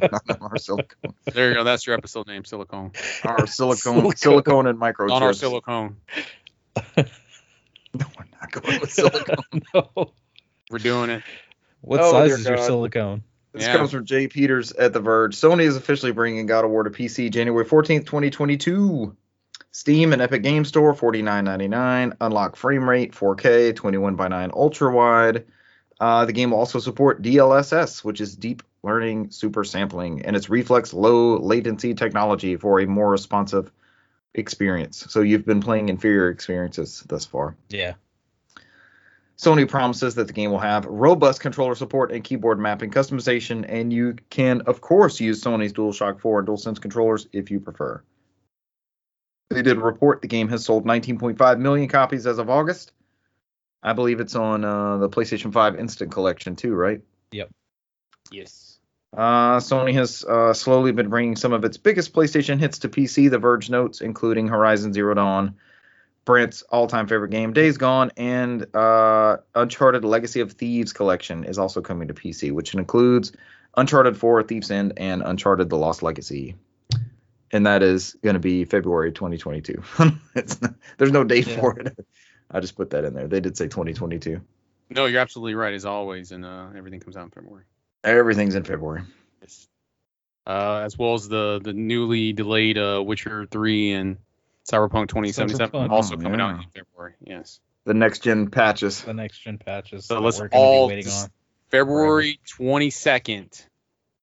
[0.00, 1.14] Not on our silicone.
[1.32, 1.64] There you go.
[1.64, 2.92] That's your episode name, Silicone.
[3.24, 4.16] Our silicone, Silicone.
[4.16, 5.10] silicone and microchips.
[5.10, 5.96] On our silicone.
[6.96, 9.44] No, we're not going with silicone.
[9.74, 10.12] no.
[10.70, 11.22] We're doing it.
[11.80, 12.66] What Oh, size dear is your God.
[12.66, 13.22] silicone?
[13.52, 13.76] This Yeah.
[13.76, 15.36] comes from Jay Peters at The Verge.
[15.36, 19.16] Sony is officially bringing God of War to PC January 14th, 2022.
[19.70, 22.16] Steam and Epic Game Store, $49.99.
[22.20, 25.44] Unlock frame rate, 4K, 21 by 9 ultra wide.
[26.00, 30.50] Uh, the game will also support DLSS, which is deep learning super sampling, and its
[30.50, 33.70] reflex low latency technology for a more responsive
[34.34, 35.06] experience.
[35.08, 37.56] So you've been playing inferior experiences thus far.
[37.68, 37.94] Yeah.
[39.36, 43.92] Sony promises that the game will have robust controller support and keyboard mapping customization, and
[43.92, 48.02] you can, of course, use Sony's DualShock 4 and DualSense controllers if you prefer.
[49.50, 52.92] They did report the game has sold 19.5 million copies as of August.
[53.84, 57.02] I believe it's on uh, the PlayStation 5 Instant Collection too, right?
[57.32, 57.50] Yep.
[58.32, 58.78] Yes.
[59.14, 63.30] Uh, Sony has uh, slowly been bringing some of its biggest PlayStation hits to PC.
[63.30, 65.54] The Verge notes, including Horizon Zero Dawn,
[66.24, 71.80] Brant's all-time favorite game, Days Gone, and uh, Uncharted: Legacy of Thieves collection is also
[71.80, 73.32] coming to PC, which includes
[73.76, 76.56] Uncharted 4: Thief's End and Uncharted: The Lost Legacy.
[77.52, 79.80] And that is going to be February 2022.
[80.34, 81.60] it's not, there's no date Yeah.
[81.60, 81.96] for it.
[82.54, 83.26] I just put that in there.
[83.26, 84.40] They did say 2022.
[84.90, 87.64] No, you're absolutely right as always, and uh, everything comes out in February.
[88.04, 89.02] Everything's in February.
[89.42, 89.66] Yes.
[90.46, 94.16] Uh, as well as the the newly delayed uh, Witcher 3 and
[94.70, 97.14] Cyberpunk 2077 also Oh, coming out in February.
[97.22, 97.60] Yes.
[97.86, 99.02] The next gen patches.
[99.02, 100.06] The next gen patches.
[100.06, 101.30] So that let's we're be all waiting just- on.
[101.70, 103.66] February 22nd,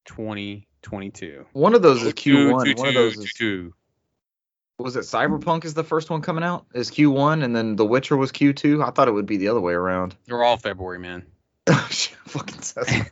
[0.05, 1.45] 2022.
[1.53, 2.63] One of those is Q1.
[2.63, 3.73] two, One of those two, is two.
[4.83, 6.65] Was it Cyberpunk is the first one coming out?
[6.73, 8.85] Is Q1 and then The Witcher was Q2?
[8.85, 10.15] I thought it would be the other way around.
[10.25, 11.25] They're all February, man.
[11.67, 11.89] Oh,
[12.25, 13.03] fucking says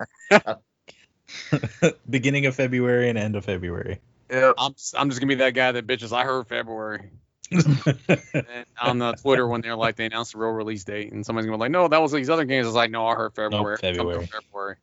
[2.09, 3.99] Beginning of February and end of February.
[4.31, 4.55] Yep.
[4.57, 6.11] I'm I'm just gonna be that guy that bitches.
[6.11, 7.09] I heard February.
[8.81, 11.57] On the Twitter when they're like they announced the real release date, and somebody's gonna
[11.57, 12.65] be like, no, that was these other games.
[12.65, 13.73] I was like, no, I heard February.
[13.73, 14.27] It's coming February.
[14.27, 14.75] February.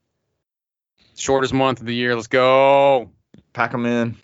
[1.16, 2.14] Shortest month of the year.
[2.14, 3.11] Let's go.
[3.53, 4.16] Pack them in.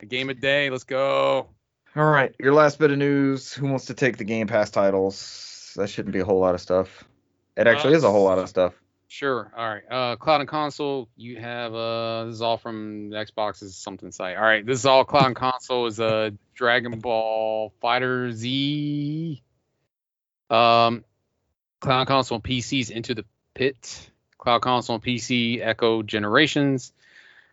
[0.00, 0.70] A game a day.
[0.70, 1.48] Let's go.
[1.96, 3.52] All right, your last bit of news.
[3.52, 5.72] Who wants to take the Game Pass titles?
[5.76, 7.04] That shouldn't be a whole lot of stuff.
[7.56, 8.74] It actually Uh, is a whole lot of stuff.
[9.08, 9.50] Sure.
[9.56, 9.82] All right.
[9.90, 11.08] Uh, cloud and console.
[11.16, 14.36] You have uh, this is all from Xbox's something site.
[14.36, 14.64] All right.
[14.64, 19.40] This is all cloud and console is uh Dragon Ball FighterZ.
[20.48, 21.04] Um,
[21.80, 23.24] cloud console and PCs into the
[23.54, 24.10] pit.
[24.38, 26.92] Cloud console and PC Echo Generations.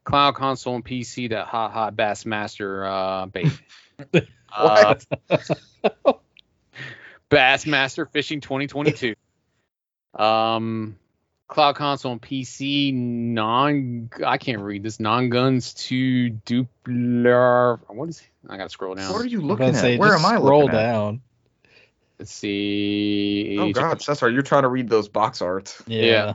[0.03, 3.47] Cloud console and PC that hot hot Bassmaster uh bait.
[4.55, 4.95] uh,
[7.29, 9.15] Bassmaster Fishing 2022.
[10.13, 10.97] Um,
[11.47, 14.09] Cloud Console and PC non.
[14.25, 14.99] I can't read this.
[14.99, 17.79] Non guns to Duplar.
[17.87, 18.21] What is?
[18.49, 19.11] I gotta scroll down.
[19.11, 19.75] What are you looking at?
[19.75, 20.91] say, Where am I scroll looking at?
[20.91, 21.21] down.
[22.19, 23.57] Let's see.
[23.59, 25.81] Oh God, Cesar, you're trying to read those box arts.
[25.85, 26.33] Yeah.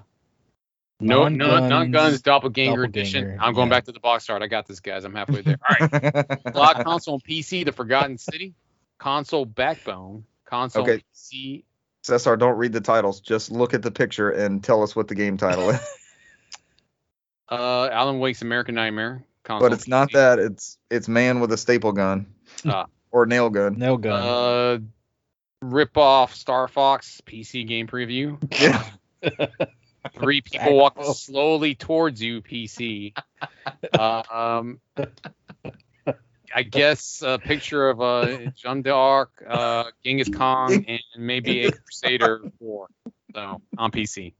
[1.03, 3.39] No, no, non Non-guns, guns doppelganger, edition.
[3.41, 3.77] I'm going yeah.
[3.77, 4.43] back to the box art.
[4.43, 5.05] I got this, guys.
[5.05, 5.59] I'm halfway there.
[5.69, 6.43] All right.
[6.53, 8.55] Cloud console and PC, The Forgotten City.
[8.99, 10.25] Console Backbone.
[10.45, 11.03] Console Okay.
[11.15, 11.65] PC.
[12.03, 13.21] Cesar, don't read the titles.
[13.21, 15.81] Just look at the picture and tell us what the game title is.
[17.49, 19.27] Uh, Alan Wake's American Nightmare.
[19.45, 20.39] Console but it's not that.
[20.39, 22.33] It's it's man with a staple gun
[22.65, 22.87] Ah.
[23.11, 23.79] or nail gun.
[23.79, 24.23] Nail gun.
[24.23, 24.79] Uh,
[25.61, 28.39] rip off Star Fox PC game preview.
[28.59, 28.85] Yeah.
[30.19, 33.15] Three people walking slowly towards you, PC.
[33.99, 34.81] um,
[36.55, 42.43] I guess a picture of uh, Jeanne d'Arc, uh, Genghis Khan, and maybe a Crusader
[42.59, 42.87] 4.
[43.35, 44.35] So on PC.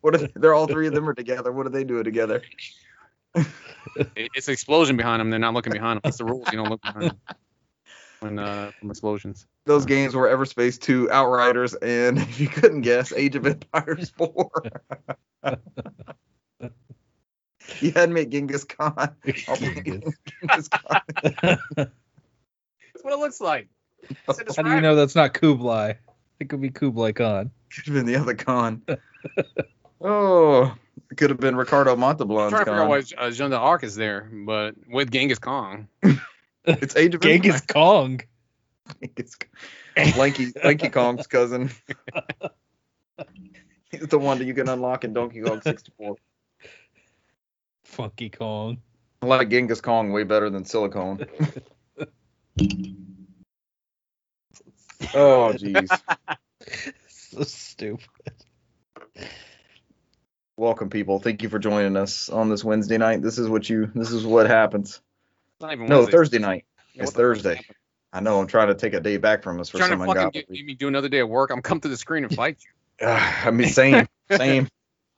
[0.00, 0.14] What?
[0.14, 1.50] Are, they're all three of them are together.
[1.50, 2.42] What are they doing together?
[4.16, 5.30] It's an explosion behind them.
[5.30, 6.00] They're not looking behind them.
[6.02, 6.46] That's the rules.
[6.50, 7.20] You don't look behind them
[8.20, 9.46] when uh, from explosions.
[9.66, 14.50] Those games were Everspace 2, Outriders, and if you couldn't guess, Age of Empires 4.
[17.80, 18.94] you had me at Genghis Khan.
[19.48, 21.00] I'll Genghis Khan.
[21.76, 23.68] That's what it looks like.
[24.26, 25.94] How do you know that's not Kublai?
[26.40, 27.50] It could be Kublai Khan.
[27.74, 28.82] Could have been the other Khan.
[30.02, 30.74] oh,
[31.10, 33.82] it could have been Ricardo I'm Montalban's trying to figure out why uh, Jeanne d'Arc
[33.82, 35.88] is there, but with Genghis Khan.
[36.66, 38.20] It's Age of Genghis Kong.
[39.96, 40.18] Khan.
[40.18, 41.70] Lanky, Lanky Kong's cousin.
[43.90, 46.16] He's the one that you can unlock in Donkey Kong 64.
[47.84, 48.78] Funky Kong.
[49.22, 51.26] I like Genghis Kong way better than Silicone.
[55.14, 55.90] oh, jeez.
[57.08, 58.06] So stupid.
[60.56, 61.18] Welcome, people.
[61.18, 63.22] Thank you for joining us on this Wednesday night.
[63.22, 63.90] This is what you.
[63.94, 65.00] This is what happens.
[65.60, 66.12] Not even No, Wednesday.
[66.12, 66.64] Thursday night.
[66.94, 67.60] Yeah, It's Thursday.
[68.14, 68.28] Happened?
[68.28, 68.40] I know.
[68.40, 70.40] I'm trying to take a day back from us for trying some to fucking ungodly.
[70.42, 71.50] get, get me do another day of work.
[71.50, 73.06] I'm come to the screen and fight you.
[73.06, 74.68] Ah, I mean, same, same.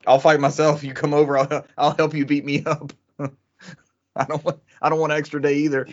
[0.07, 0.85] I'll fight myself.
[0.85, 1.39] You come over.
[1.39, 2.93] I'll, I'll help you beat me up.
[3.19, 4.61] I don't want.
[4.81, 5.87] I don't want an extra day either.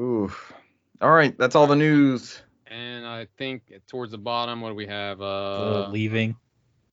[0.00, 0.52] Oof.
[1.00, 2.42] All right, that's all the news.
[2.66, 5.20] And I think towards the bottom, what do we have?
[5.20, 6.36] Uh, Uh, leaving.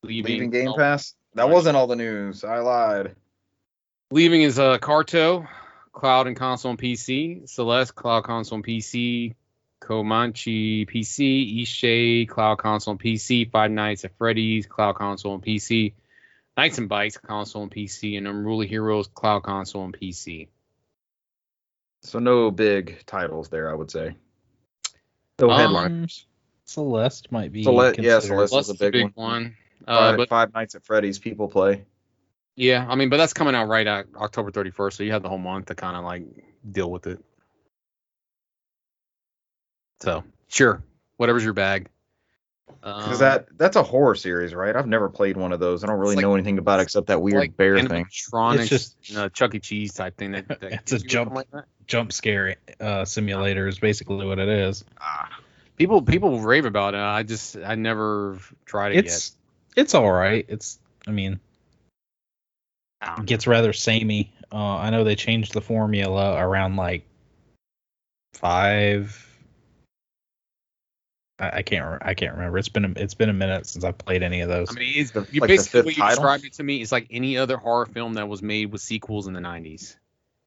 [0.01, 0.32] leaving.
[0.32, 1.14] Leaving Game oh, Pass.
[1.36, 2.43] That wasn't all the news.
[2.43, 3.16] I lied.
[4.10, 5.47] Leaving is uh, Carto,
[5.97, 7.49] Cloud and Console and PC.
[7.49, 9.33] Celeste, Cloud Console and PC.
[9.79, 11.63] Comanche PC.
[11.63, 13.49] Ishay, Cloud Console and PC.
[13.49, 15.93] Five Nights at Freddy's, Cloud Console and PC.
[16.55, 18.15] Knights and Bikes Console and PC.
[18.15, 20.49] And Unruly Heroes, Cloud Console and PC.
[22.03, 24.15] So no big titles there, I would say.
[25.39, 26.27] No Um, headliners.
[26.65, 27.63] Celeste might be.
[27.63, 28.53] Cele- yeah, considered- Celeste.
[28.53, 29.13] Is a Celeste's big one.
[29.15, 29.57] one.
[29.87, 31.17] Uh, Five, but Five Nights at Freddy's.
[31.17, 31.85] People play.
[32.58, 35.30] Yeah, I mean, but that's coming out right at October 31st, so you have the
[35.30, 36.24] whole month to kind of like
[36.70, 37.24] deal with it.
[40.01, 40.84] So sure,
[41.18, 41.88] whatever's your bag.
[42.82, 44.76] Because Um, that that's a horror series, right?
[44.76, 45.84] I've never played one of those.
[45.84, 47.88] I don't really like- know anything about it except that weird like bear thing.
[48.05, 49.60] animatronics, It's just- you know, Chuck E.
[49.60, 50.32] Cheese type thing.
[50.34, 51.34] That, that It's a jump.
[51.34, 51.47] like
[51.88, 54.84] jump scare uh, simulator is basically what it is.
[54.99, 55.30] Ah,
[55.78, 56.99] People people rave about it.
[56.99, 59.36] I just I never tried it It's
[59.76, 60.45] it's all right.
[60.49, 61.39] It's I mean yet.
[61.39, 61.39] it
[63.25, 64.31] gets rather samey.
[64.51, 67.03] Uh, I know they changed the formula around like
[68.33, 69.23] five.
[71.39, 72.57] I, I can't re- I can't remember.
[72.57, 74.69] It's been a, it's been a minute since I've played any of those.
[74.71, 76.15] I mean, it's The- you like basically fifth what you title?
[76.15, 79.27] described it to me is like any other horror film that was made with sequels
[79.27, 79.95] in the 90s.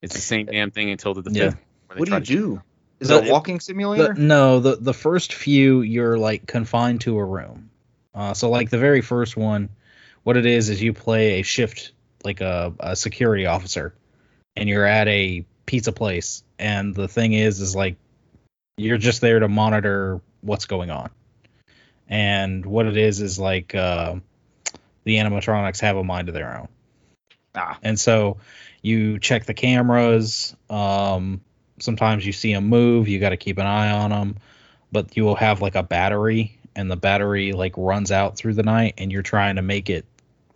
[0.03, 1.51] It's the same damn thing until the, the Yeah.
[1.51, 1.59] fifth.
[1.96, 2.62] what do you do?
[3.01, 4.14] Is The- it a walking simulator?
[4.14, 7.70] The, no, the the first few you're like confined to a room.
[8.14, 9.68] Uh, so like the very first one,
[10.24, 11.92] what it is is you play a shift
[12.25, 13.95] like a, a security officer,
[14.57, 17.97] and you're at a pizza place, and the thing is is like
[18.77, 21.11] you're just there to monitor what's going on,
[22.09, 24.16] and what it is is like uh,
[25.05, 26.68] the animatronics have a mind of their own.
[27.55, 28.39] ah, And so
[28.83, 30.55] you check the cameras.
[30.68, 31.41] Um,
[31.79, 33.09] sometimes you see them move.
[33.09, 34.37] You got to keep an eye on them.
[34.93, 38.62] But you will have like a battery, and the battery like runs out through the
[38.62, 40.05] night, and you're trying to make it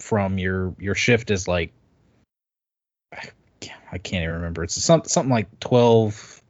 [0.05, 1.73] from your your shift is like
[3.91, 4.65] I can't, even remember.
[4.65, 6.43] It's some, something like twelve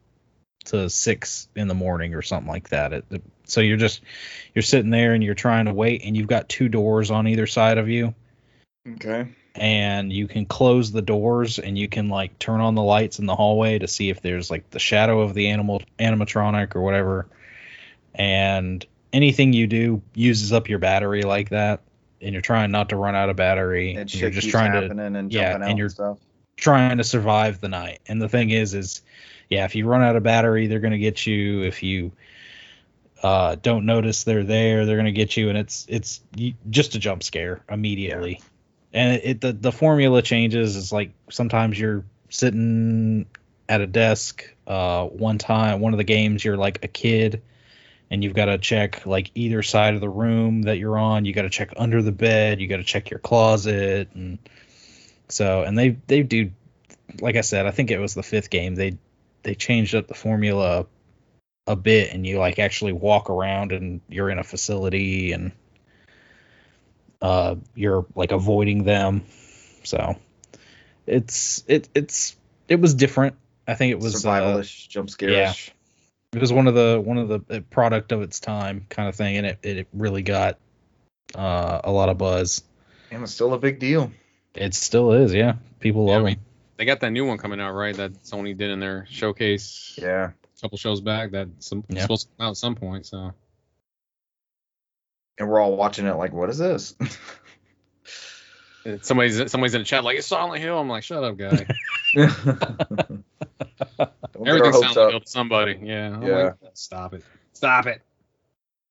[0.65, 2.91] to six in the morning or something like that.
[2.91, 4.01] It, it- so you're just
[4.55, 7.45] you're sitting there and you're trying to wait, and you've got two doors on either
[7.45, 8.15] side of you
[8.93, 9.27] okay.
[9.53, 13.27] and you can close the doors and you can like turn on the lights in
[13.27, 17.27] the hallway to see if there's like the shadow of the animal animatronic or whatever
[18.15, 18.83] and
[19.13, 21.81] anything you do uses up your battery like that
[22.25, 24.51] and you're trying not to run out of battery And and shit you're just keeps
[24.51, 26.15] trying to and yeah, jumping out and you're-
[26.57, 27.99] trying to survive the night.
[28.07, 29.01] And the thing is, is
[29.49, 31.63] yeah, if you run out of battery, they're gonna get you.
[31.63, 32.11] If you
[33.21, 36.99] uh, don't notice they're there, they're gonna get you, and it's it's you, just a
[36.99, 38.41] jump scare immediately.
[38.93, 40.75] And it, it the the formula changes.
[40.75, 43.27] It's like sometimes you're sitting
[43.69, 44.51] at a desk.
[44.65, 47.43] Uh, one time, one of the games, you're like a kid.
[48.11, 51.25] And you've got to check like either side of the room that you're on.
[51.25, 52.61] You got to check under the bed.
[52.61, 54.37] You got to check your closet, and
[55.27, 56.51] so, and they they do,
[57.19, 58.75] like I said, I think it was the fifth game.
[58.75, 58.97] They
[59.43, 60.85] they changed up the formula
[61.67, 65.51] a bit, and you like actually walk around, and you're in a facility, and
[67.21, 69.23] uh, you're like avoiding them.
[69.83, 70.15] So,
[71.07, 72.35] it's it it's
[72.67, 73.35] it was different.
[73.67, 75.71] I think it was uh, survivalish, jump scarish.
[76.35, 79.15] It was one of the one of the uh, product of its time kind of
[79.15, 80.57] thing, and it it really got
[81.33, 82.63] uh, a lot of buzz.
[83.11, 84.11] And it's still a big deal.
[84.55, 85.55] It still is, yeah.
[85.79, 86.45] People Yeah, love I mean, them.
[86.77, 87.95] They got that new one coming out, right?
[87.95, 90.31] That Sony did in their showcase Yeah.
[90.31, 91.31] a couple shows back.
[91.31, 92.01] That's some, Yeah.
[92.01, 93.05] supposed to come out at some point.
[93.05, 93.33] So
[95.37, 96.95] And we're all watching it like, what is this?
[99.01, 100.79] somebody's somebody's in the chat like it's Silent Hill.
[100.79, 101.65] I'm like, shut up, guy.
[102.15, 103.23] Don't
[104.43, 105.11] get Everything's Silent up.
[105.11, 105.79] Hill to somebody.
[105.81, 106.13] Yeah.
[106.15, 106.43] I'm Yeah.
[106.43, 107.23] like, Stop it.
[107.53, 108.01] Stop it.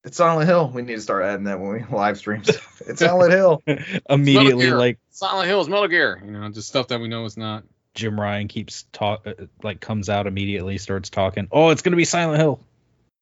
[0.04, 0.70] It's Silent Hill.
[0.74, 2.82] We need to start adding that when we live stream stuff.
[2.86, 3.62] It's Silent Hill.
[4.10, 6.20] Immediately, like Silent Hill is Metal Gear.
[6.24, 7.64] You know, just stuff that we know is not.
[7.94, 11.46] Jim Ryan keeps talk, uh, like comes out immediately, starts talking.
[11.52, 12.60] Oh, it's gonna be Silent Hill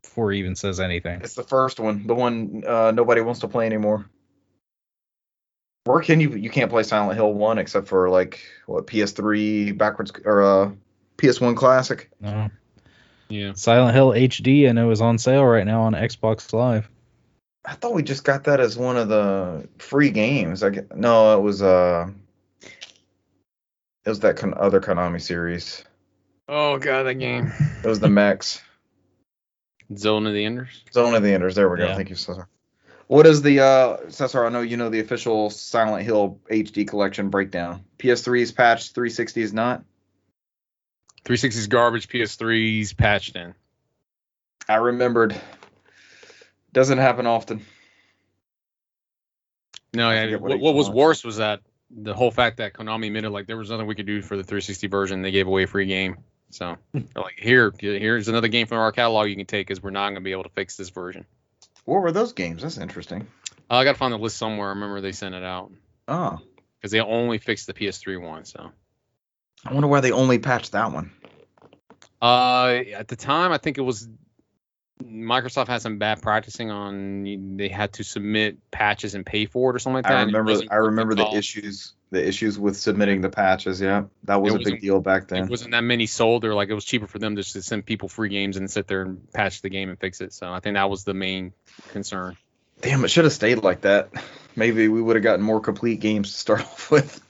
[0.03, 1.21] before he even says anything.
[1.23, 4.07] It's the first one, the one uh, nobody wants to play anymore.
[5.85, 6.31] Where can you?
[6.31, 10.71] You can't play Silent Hill one except for like what PS3 backwards or uh,
[11.19, 12.09] PS1 Classic.
[12.21, 12.51] No.
[13.29, 13.53] Yeah.
[13.55, 16.89] Silent Hill HD, I know is on sale right now on Xbox Live.
[17.65, 20.63] I thought we just got that as one of the free games.
[20.63, 22.11] I get, no, it was uh,
[22.61, 25.85] it was that con- other Konami series.
[26.49, 27.53] Oh god, that game.
[27.83, 28.61] It was the Max.
[29.97, 30.85] Zone of the Enders.
[30.93, 31.55] Zone of the Enders.
[31.55, 31.87] There we go.
[31.87, 31.97] Yeah.
[31.97, 32.47] Thank you, sir.
[33.07, 34.45] What is the uh Cesar?
[34.45, 37.85] I know you know the official Silent Hill HD collection breakdown.
[37.99, 39.85] PS3 is patched, 360 is not.
[41.25, 43.55] 360 is garbage, PS3 is patched in.
[44.69, 45.39] I remembered.
[46.73, 47.65] Doesn't happen often.
[49.95, 50.37] No, yeah.
[50.37, 53.71] what What, was worse was that the whole fact that Konami admitted like there was
[53.71, 55.23] nothing we could do for the 360 version.
[55.23, 56.17] They gave away a free game.
[56.51, 60.05] So like, here, here's another game from our catalog you can take because we're not
[60.05, 61.27] going to be able to fix this version.
[61.85, 62.63] What were those games?
[62.63, 63.27] That's interesting.
[63.71, 64.69] Uh, I got to find the list somewhere.
[64.69, 65.73] I remember they sent it out
[66.09, 66.39] Oh,
[66.79, 68.45] because they only fixed the PS3 one.
[68.45, 68.71] So
[69.65, 71.13] I wonder why they only patched that one.
[72.21, 74.09] uh, at the time, I think it was
[75.05, 79.77] Microsoft had some bad practicing on they had to submit patches and pay for it
[79.77, 80.17] or something like that.
[80.17, 80.61] I remember.
[80.71, 81.95] I remember the issues.
[82.11, 83.81] The issues with submitting the patches.
[83.81, 85.45] Yeah, that was a big deal back then.
[85.45, 86.43] It wasn't that many sold.
[86.43, 88.87] They're like it was cheaper for them just to send people free games and sit
[88.87, 90.33] there and patch the game and fix it.
[90.33, 91.53] So I think that was the main
[91.91, 92.37] concern.
[92.83, 94.11] Damn, it should have stayed like that.
[94.57, 97.21] Maybe we would have gotten more complete games to start off with.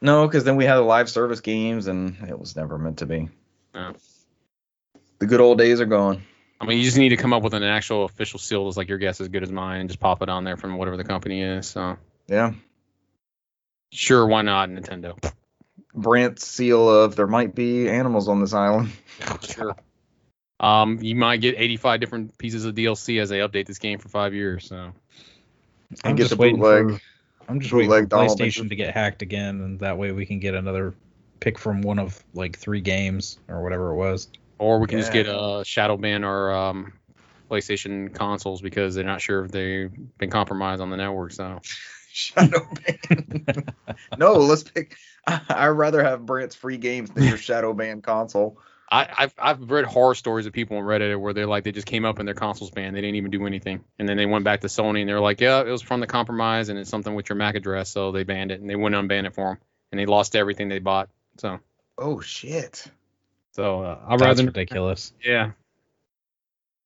[0.00, 3.06] No, because then we had the live service games, and it was never meant to
[3.06, 3.28] be.
[3.74, 3.92] Yeah.
[5.20, 6.24] The good old days are gone.
[6.62, 8.88] I mean, you just need to come up with an actual official seal that's like
[8.88, 11.02] your guess is good as mine and just pop it on there from whatever the
[11.02, 11.66] company is.
[11.66, 11.96] So
[12.28, 12.52] Yeah.
[13.90, 15.20] sure, why not Nintendo?
[15.92, 18.92] Brant's seal of there might be animals on this island.
[19.42, 19.76] Sure.
[20.60, 24.08] Um, you might get 85 different pieces of DLC as they update this game for
[24.08, 24.66] five years.
[24.68, 24.94] So And
[26.04, 27.00] I'm get just the waiting bootleg.
[27.00, 27.00] for
[27.48, 28.68] I'm just waiting for Donald PlayStation Duck.
[28.68, 30.94] to get hacked again, and that way we can get another
[31.40, 34.28] pick from one of like three games or whatever it was.
[34.62, 36.92] Or we can just get a shadow ban or um,
[37.50, 41.32] PlayStation consoles because they're not sure if they've been compromised on the network.
[41.32, 41.60] So
[42.12, 43.64] Shadow ban.
[44.18, 44.96] no, let's pick.
[45.26, 48.58] I'd rather have Brant's free games than your Shadow ban console.
[48.90, 51.86] I, I've I've read horror stories of people on Reddit where they're like they just
[51.86, 52.94] came up and their consoles banned.
[52.94, 55.40] They didn't even do anything, and then they went back to Sony and they're like,
[55.40, 58.22] yeah, it was from the compromise and it's something with your MAC address, so they
[58.22, 59.58] banned it and they wouldn't unban it for them,
[59.90, 61.08] and they lost everything they bought.
[61.38, 61.58] So
[61.98, 62.86] Oh shit.
[63.52, 65.12] So uh, I'd That's rather ridiculous.
[65.24, 65.52] yeah.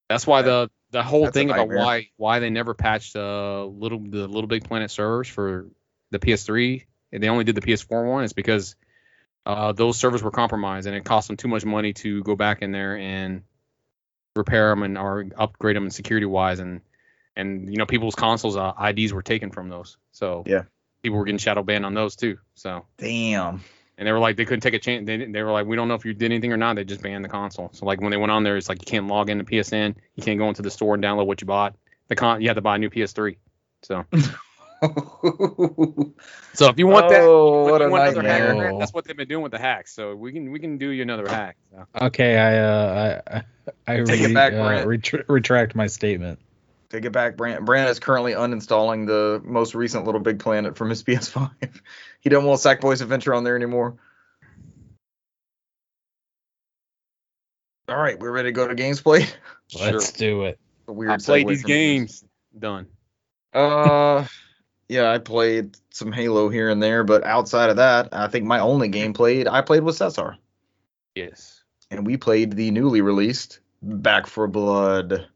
[0.08, 3.98] That's why the the whole That's thing about why why they never patched uh little
[3.98, 5.66] the Little Big Planet servers for
[6.10, 8.76] the PS3 and they only did the PS4 one is because
[9.44, 12.62] uh, those servers were compromised and it cost them too much money to go back
[12.62, 13.42] in there and
[14.34, 16.80] repair them and or upgrade them security wise and
[17.34, 20.62] and you know people's consoles uh, IDs were taken from those so Yeah.
[21.02, 23.62] people were getting shadow banned on those too so Damn.
[23.98, 25.88] And they were like they couldn't take a chance they, they were like we don't
[25.88, 26.76] know if you did anything or not.
[26.76, 27.70] They just banned the console.
[27.72, 30.22] So like when they went on there it's like you can't log into PSN you
[30.22, 31.74] can't go into the store and download what you bought.
[32.08, 33.36] The con you have to buy a new PS3
[33.82, 34.04] so.
[36.56, 39.04] So if you want that oh, if what you a want another hack, that's what
[39.04, 39.94] they've been doing with the hacks.
[39.94, 41.86] So we can we can do you another hack so.
[42.06, 43.42] Okay, I uh, I
[43.86, 45.28] I Take it re- back, uh, Brant.
[45.28, 46.38] retract my statement.
[46.88, 47.64] Take it back, Brant.
[47.64, 51.50] Brant is currently uninstalling the most recent Little Big Planet from his PS5.
[52.20, 53.96] he doesn't want Sackboy's Adventure on there anymore.
[57.88, 59.32] All right, we're ready to go to games played.
[59.80, 60.58] Let's do it.
[60.88, 62.20] A weird I played these games.
[62.20, 62.24] games
[62.58, 62.86] done
[63.52, 64.24] Uh,
[64.88, 68.60] yeah, I played some Halo here and there, but outside of that, I think my
[68.60, 70.36] only game played I played with Cesar,
[71.14, 71.56] yes
[71.90, 75.26] and we played the newly released Back 4 Blood.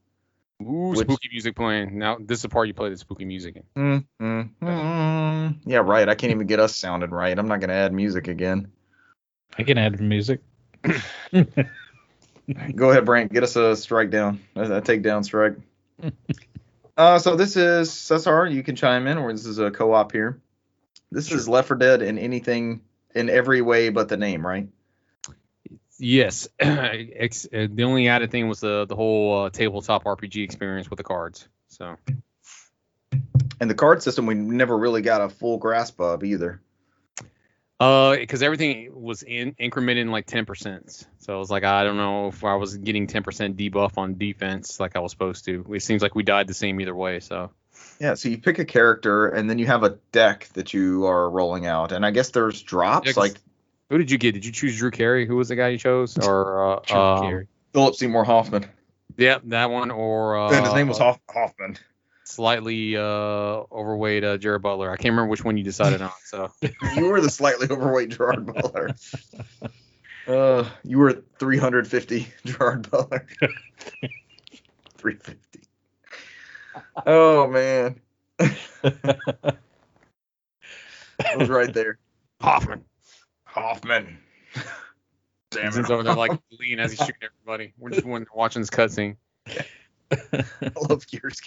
[0.62, 3.56] Ooh, Which- spooky music playing now this is the part you play the spooky music
[3.56, 5.56] in Mm, mm, mm.
[5.64, 6.08] Yeah, right.
[6.08, 7.38] I can't even get us sounding right.
[7.38, 8.70] I'm not gonna add music again.
[9.58, 10.40] I can add music.
[12.74, 13.32] Go ahead, Brant.
[13.32, 15.54] Get us a strike down, a, a takedown strike.
[16.96, 18.46] uh, so this is Cesar.
[18.46, 20.40] You can chime in, or this is a co-op here.
[21.12, 22.82] This is Left 4 Dead in anything,
[23.14, 24.68] in every way but the name, right?
[26.00, 30.96] Yes, uh, the only added thing was the the whole uh, tabletop RPG experience with
[30.96, 31.46] the cards.
[31.68, 31.96] So
[33.60, 36.60] And the card system we never really got a full grasp of either.
[37.78, 41.06] Uh, because everything was in incremented in like ten percent.
[41.18, 44.16] So I was like, I don't know if I was getting ten percent debuff on
[44.16, 45.66] defense like I was supposed to.
[45.72, 47.20] It seems like we died the same either way.
[47.20, 47.50] So
[47.98, 51.28] Yeah, so you pick a character and then you have a deck that you are
[51.28, 53.36] rolling out, and I guess there's drops Yeah, like
[53.90, 54.32] who did you get?
[54.32, 55.26] Did you choose Drew Carey?
[55.26, 56.16] Who was the guy you chose?
[56.16, 57.46] Or uh, Drew um, Carey.
[57.74, 58.64] Philip Seymour Hoffman.
[59.16, 59.90] yeah, that one.
[59.90, 61.76] Or uh, and his name was Hoff- Hoffman.
[62.24, 64.90] slightly uh overweight uh, Gerard Butler.
[64.90, 66.12] I can't remember which one you decided on.
[66.24, 66.50] So
[66.96, 68.94] you were the slightly overweight Gerard Butler.
[70.26, 73.26] Uh, you were 350 Gerard Butler.
[74.98, 75.60] 350.
[77.04, 78.00] Oh man,
[78.38, 79.58] that
[81.36, 81.98] was right there.
[82.40, 82.84] Hoffman.
[83.52, 84.18] Hoffman.
[85.50, 85.90] Damn He's it!
[85.90, 87.72] over there like lean as he's shooting everybody.
[87.78, 89.16] We're just one- watching this cutscene.
[90.12, 90.44] I
[90.88, 91.40] love Gears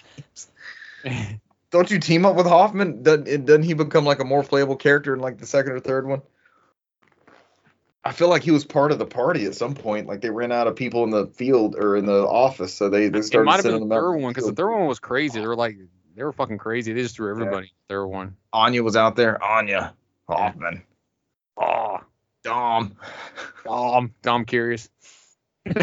[1.04, 1.40] games.
[1.72, 3.02] Don't you team up with Hoffman?
[3.04, 6.08] Doesn't, doesn't he become like a more playable character in like the second or third
[6.08, 6.22] one?
[8.06, 10.08] I feel like he was part of the party at some point.
[10.08, 13.08] Like they ran out of people in the field or in the office, so they,
[13.08, 14.12] they it started might have sending been them the out.
[14.12, 15.40] third one because the third one was crazy.
[15.40, 15.78] They were like
[16.16, 16.92] they were fucking crazy.
[16.94, 17.68] They just threw everybody.
[17.68, 18.36] in the Third one.
[18.52, 19.42] Anya was out there.
[19.42, 19.94] Anya
[20.28, 20.84] Hoffman.
[21.58, 21.98] Oh,
[22.44, 22.96] Dom.
[23.64, 24.90] Dom, Dom curious.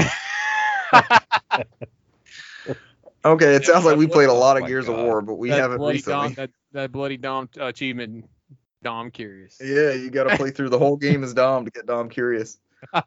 [3.22, 5.34] Okay, it sounds like we played a lot Oh of my Gears of War, but
[5.34, 6.28] we that haven't recently.
[6.28, 8.24] Dom, that, that bloody Dom achievement.
[8.82, 9.60] Dom curious.
[9.62, 12.58] Yeah, you got to play through the whole game as Dom to get Dom curious.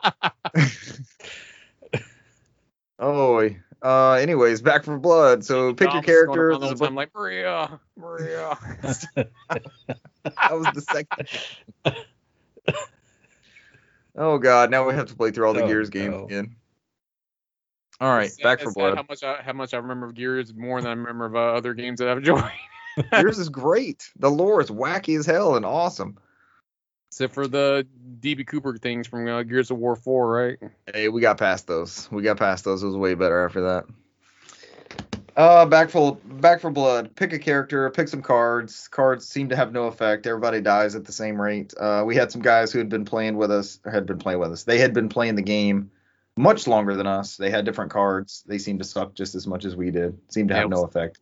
[2.99, 3.49] Oh,
[3.81, 5.43] uh, anyways, Back 4 Blood.
[5.43, 6.49] So pick your Dom's going character.
[6.51, 8.57] around the There's whole a time like Maria, Maria.
[10.23, 11.27] That was the second.
[14.15, 14.71] oh God!
[14.71, 16.25] Now we have to play through all the Oh, Gears games no.
[16.25, 16.55] again.
[18.01, 18.97] All right, It's sad- Back for it's sad Blood.
[18.97, 21.39] How much I, how much I remember of Gears more than I remember of uh,
[21.57, 22.51] other games that I've joined.
[23.11, 24.09] Gears is great.
[24.17, 26.17] The lore is wacky as hell and awesome.
[27.11, 27.85] Except for the
[28.19, 30.57] DB Cooper things from uh, Gears of War 4, right?
[30.91, 32.09] Hey, we got past those.
[32.11, 32.81] We got past those.
[32.81, 33.85] It was way better after that.
[35.35, 37.15] Uh, back for Back 4 Blood.
[37.15, 37.89] Pick a character.
[37.89, 38.87] Pick some cards.
[38.89, 40.27] Cards seem to have no effect.
[40.27, 41.73] Everybody dies at the same rate.
[41.79, 44.39] Uh, we had some guys who had been playing with us, or had been playing
[44.39, 44.63] with us.
[44.63, 45.89] They had been playing the game
[46.35, 47.37] much longer than us.
[47.37, 48.43] They had different cards.
[48.45, 50.17] They seemed to suck just as much as we did.
[50.29, 51.19] Seemed to have it no effect.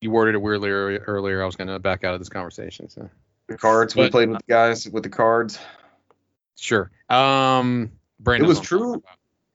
[0.00, 1.42] You worded it weirdly earlier.
[1.42, 2.88] I was going to back out of this conversation.
[2.88, 3.08] So
[3.48, 3.94] The cards.
[3.94, 5.58] we played with the guys with the cards.
[6.56, 6.90] Sure.
[7.08, 8.46] Um, Brandon.
[8.46, 9.02] It was true.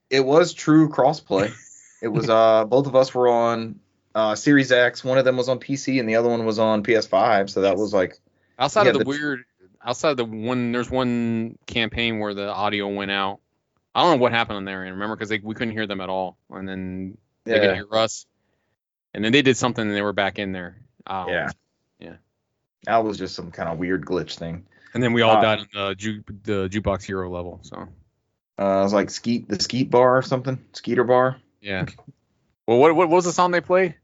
[0.08, 1.52] It was true crossplay.
[2.00, 3.78] it was uh both of us were on
[4.18, 5.04] uh Series X.
[5.04, 7.50] One of them was on PC and the other one was on PS5.
[7.50, 8.18] So that was like
[8.58, 9.44] Outside Yeah, of the, the- weird,
[9.84, 13.38] outside of the one, there's one campaign where the audio went out.
[13.94, 14.82] I don't know what happened on there.
[14.82, 18.26] And remember, because we couldn't hear them at all, and then they could hear us,
[19.14, 20.82] and then they did something and they were back in there.
[21.06, 21.50] Um, yeah,
[22.00, 22.16] yeah.
[22.84, 24.66] That was just some kind of weird glitch thing.
[24.94, 27.60] And then we all Uh, died on the ju- the jukebox hero level.
[27.62, 27.76] So
[28.58, 31.36] Uh, it was like Skeet the Skeet bar or something, Skeeter bar.
[31.60, 31.86] yeah.
[32.66, 33.94] well, what what was the song they played?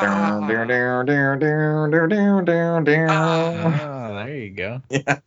[0.00, 0.68] Down, down,
[1.06, 1.06] down,
[1.38, 4.24] down, down, down, down.
[4.26, 4.82] There you go.
[4.90, 5.18] Yeah.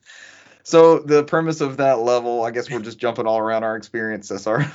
[0.64, 4.48] So the premise of that level, I guess we're just jumping all around our experiences.
[4.48, 4.70] Our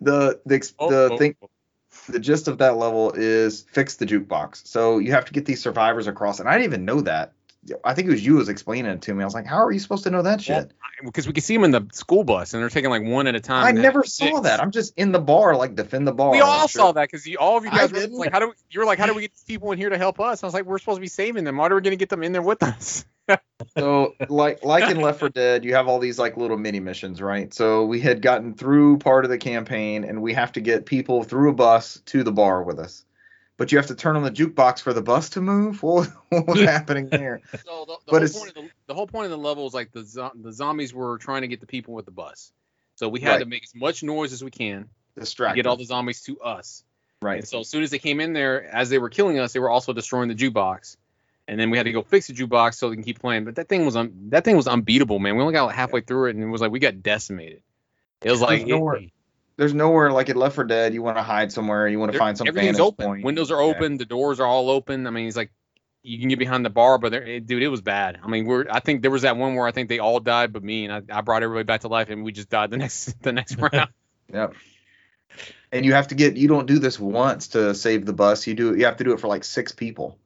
[0.00, 1.50] the the oh, the oh, thing, oh.
[2.08, 4.66] the gist of that level is fix the jukebox.
[4.66, 7.32] So you have to get these survivors across, and I didn't even know that.
[7.84, 9.22] I think it was you was explaining it to me.
[9.22, 10.72] I was like, how are you supposed to know that shit?
[11.04, 13.34] because we could see them in the school bus and they're taking like one at
[13.34, 13.64] a time.
[13.64, 14.40] I never saw six.
[14.40, 14.60] that.
[14.60, 16.30] I'm just in the bar, like defend the bar.
[16.30, 18.16] We all saw that because all of you I guys were didn't.
[18.16, 19.90] like, "How do we, you were like, how do we get these people in here
[19.90, 21.56] to help us?" I was like, "We're supposed to be saving them.
[21.56, 23.04] Why are we going to get them in there with us?"
[23.78, 27.22] So like like in Left 4 Dead, you have all these like little mini missions,
[27.22, 27.54] right?
[27.54, 31.24] So we had gotten through part of the campaign, and we have to get people
[31.24, 33.04] through a bus to the bar with us.
[33.56, 35.82] But you have to turn on the jukebox for the bus to move.
[35.82, 37.40] What, what was happening there?
[37.64, 39.66] So the, the But whole it's- point of the, the whole point of the level
[39.66, 42.52] is like the zo- the zombies were trying to get the people with the bus.
[42.96, 45.56] So we had to make as much noise as we can to Distract.
[45.56, 46.84] get all the zombies to us.
[47.20, 47.38] right.
[47.38, 49.58] And so as soon as they came in there, as they were killing us, they
[49.60, 50.96] were also destroying the jukebox.
[51.48, 53.44] And then we had to go fix the jukebox so they can keep playing.
[53.44, 55.36] But that thing was un- that thing was unbeatable, man.
[55.36, 57.62] We only got like halfway through it, and it was like we got decimated.
[58.22, 59.10] It was like it-
[59.56, 60.94] There's nowhere like in Left 4 Dead.
[60.94, 61.86] You want to hide somewhere.
[61.86, 63.06] You want to find some everything's open.
[63.06, 63.24] point.
[63.24, 63.68] Windows are Yeah.
[63.74, 63.96] open.
[63.98, 65.06] The doors are all open.
[65.06, 65.52] I mean, it's like
[66.02, 68.18] you can get behind the bar, but there, it, dude, it was bad.
[68.22, 68.66] I mean, we're.
[68.70, 70.92] I think there was that one where I think they all died, but me and
[71.10, 73.56] I, I brought everybody back to life, and we just died the next the next
[73.58, 73.90] round.
[74.32, 74.54] Yep.
[75.72, 76.36] And you have to get.
[76.36, 78.46] You don't do this once to save the bus.
[78.46, 78.76] You do.
[78.76, 80.18] You have to do it for like six people.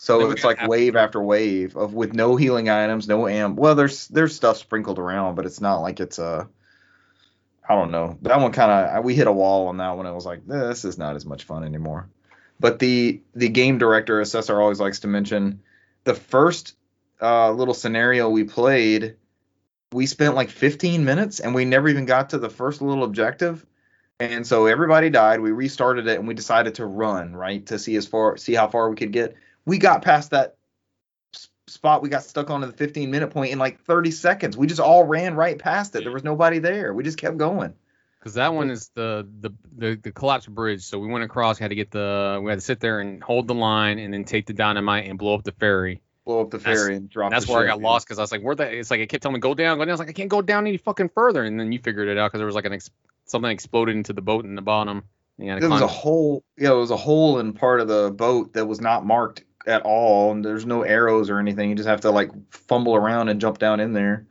[0.00, 3.56] So we like wave after wave of with no healing items, no am.
[3.56, 6.48] Well, there's there's stuff sprinkled around, but it's not like it's a.
[7.68, 8.16] I don't know.
[8.22, 10.06] That one kind of we hit a wall on that one.
[10.06, 12.08] I was like, this is not as much fun anymore.
[12.58, 15.60] But the the game director assessor always likes to mention
[16.04, 16.74] the first
[17.20, 19.16] uh, little scenario we played.
[19.92, 23.64] We spent like 15 minutes and we never even got to the first little objective.
[24.20, 25.40] And so everybody died.
[25.40, 28.68] We restarted it and we decided to run right to see as far see how
[28.68, 29.36] far we could get.
[29.64, 30.56] We got past that
[31.68, 32.02] spot.
[32.02, 34.56] We got stuck onto the 15 minute point in like 30 seconds.
[34.56, 36.04] We just all ran right past it.
[36.04, 36.92] There was nobody there.
[36.94, 37.74] We just kept going.
[38.18, 40.82] Because that one is the, the the the collapsed bridge.
[40.82, 43.46] So we went across, had to get the, we had to sit there and hold
[43.46, 46.02] the line, and then take the dynamite and blow up the ferry.
[46.26, 47.30] Blow up the That's- ferry and drop.
[47.30, 47.84] That's where I got dude.
[47.84, 48.76] lost because I was like, where the?
[48.76, 49.90] It's like it kept telling me go down, go down.
[49.90, 51.44] I was like, I can't go down any fucking further.
[51.44, 52.90] And then you figured it out because there was like an ex-
[53.24, 55.04] something exploded into the boat in the bottom.
[55.38, 56.42] There was a hole.
[56.56, 59.82] Yeah, it was a hole in part of the boat that was not marked at
[59.82, 61.70] all, and there's no arrows or anything.
[61.70, 64.26] You just have to like fumble around and jump down in there.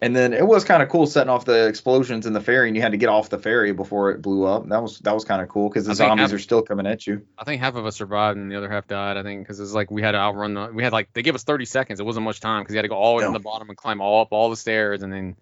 [0.00, 2.76] And then it was kind of cool setting off the explosions in the ferry, and
[2.76, 4.68] you had to get off the ferry before it blew up.
[4.68, 7.04] That was that was kind of cool because the zombies half- are still coming at
[7.04, 7.26] you.
[7.36, 9.16] I think half of us survived and the other half died.
[9.16, 10.70] I think because it's like we had to outrun the.
[10.72, 11.98] We had like they gave us 30 seconds.
[11.98, 13.32] It wasn't much time because you had to go all the way No.
[13.32, 15.36] to the bottom and climb all up all the stairs and then.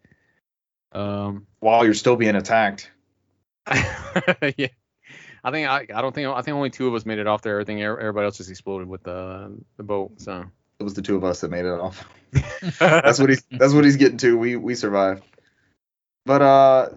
[0.92, 1.46] Um.
[1.60, 2.90] While you're still being attacked.
[4.56, 4.68] yeah.
[5.46, 7.40] I think I, I don't think I think only two of us made it off
[7.42, 7.60] there.
[7.60, 10.20] I think er- everybody else just exploded with the the boat.
[10.20, 10.44] So
[10.80, 12.04] It was the two of us that made it off.
[12.80, 14.36] that's what he's that's what he's getting to.
[14.36, 15.22] We we survived.
[16.24, 16.88] But uh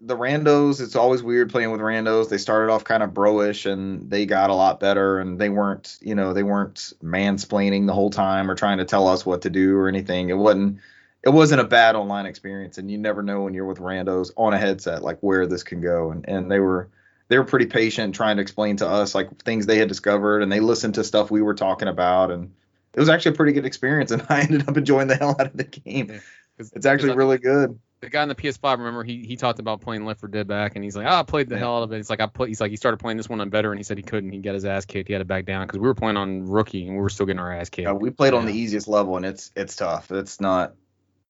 [0.00, 2.30] the randos, it's always weird playing with randos.
[2.30, 5.98] They started off kind of broish and they got a lot better and they weren't,
[6.00, 9.50] you know, they weren't mansplaining the whole time or trying to tell us what to
[9.50, 10.30] do or anything.
[10.30, 10.78] It wasn't
[11.22, 14.54] it wasn't a bad online experience and you never know when you're with randos on
[14.54, 16.88] a headset like where this can go and and they were
[17.28, 20.50] they were pretty patient trying to explain to us like things they had discovered and
[20.50, 22.52] they listened to stuff we were talking about and
[22.94, 25.46] it was actually a pretty good experience and I ended up enjoying the hell out
[25.46, 26.10] of the game.
[26.10, 26.18] Yeah,
[26.58, 27.78] It's actually really good.
[28.00, 30.74] the guy on the PS5, remember he he talked about playing Left 4 Dead back,
[30.74, 31.60] and he's like, oh, I played the Yeah.
[31.60, 31.98] hell out of it.
[31.98, 33.82] It's like I put, he's like he started playing this one on better, and he
[33.84, 34.32] said he couldn't.
[34.32, 35.08] He got his ass kicked.
[35.08, 37.26] He had to back down because we were playing on rookie, and we were still
[37.26, 37.88] getting our ass kicked.
[37.88, 40.10] Uh, we played on the easiest level and it's it's tough.
[40.10, 40.74] It's not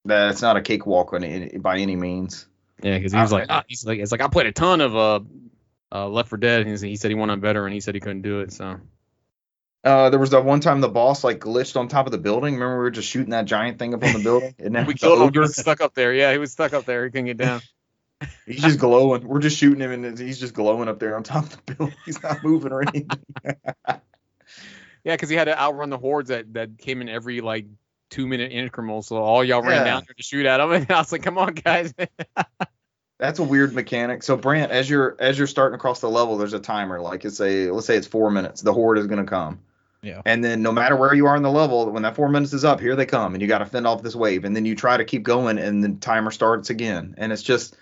[0.05, 2.45] that it's not a cakewalk on any, by any means.
[2.81, 4.79] Yeah, because he was I- like, ah, he's like, it's like I played a ton
[4.81, 5.19] of uh,
[5.91, 8.01] uh Left 4 Dead, and he said he wanted on better, and he said he
[8.01, 8.51] couldn't do it.
[8.53, 8.79] So
[9.83, 12.55] Uh, there was that one time the boss like glitched on top of the building.
[12.55, 14.53] Remember we were just shooting that giant thing up on the building?
[14.59, 15.31] And then we killed him.
[15.33, 16.13] He was stuck up there.
[16.13, 17.05] Yeah, he was stuck up there.
[17.05, 17.61] He couldn't get down.
[18.45, 19.25] he's just glowing.
[19.25, 21.95] We're just shooting him and he's just glowing up there on top of the building.
[22.05, 23.19] He's not moving or anything.
[25.05, 27.65] Yeah, because he had to outrun the hordes that that came in every like
[28.09, 29.07] two minute increments.
[29.07, 29.83] So all y'all ran Yeah.
[29.85, 31.93] down there to shoot at him, and I was like, come on, guys.
[33.19, 34.23] That's a weird mechanic.
[34.23, 36.99] So Brant, as you're as you're starting across the level, there's a timer.
[37.01, 38.61] Like it's a let's say it's four minutes.
[38.61, 39.59] The horde is gonna come.
[40.01, 40.21] Yeah.
[40.25, 42.63] And then no matter where you are in the level, when that four minutes is
[42.63, 44.45] up, here they come, and you got to fend off this wave.
[44.45, 47.15] And then you try to keep going, and the timer starts again.
[47.17, 47.75] And it's just,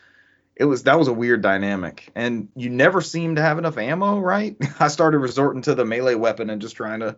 [0.56, 2.10] it was that was a weird dynamic.
[2.16, 4.58] And you never seem to have enough ammo, right?
[4.80, 7.18] I started resorting to the melee weapon and just trying to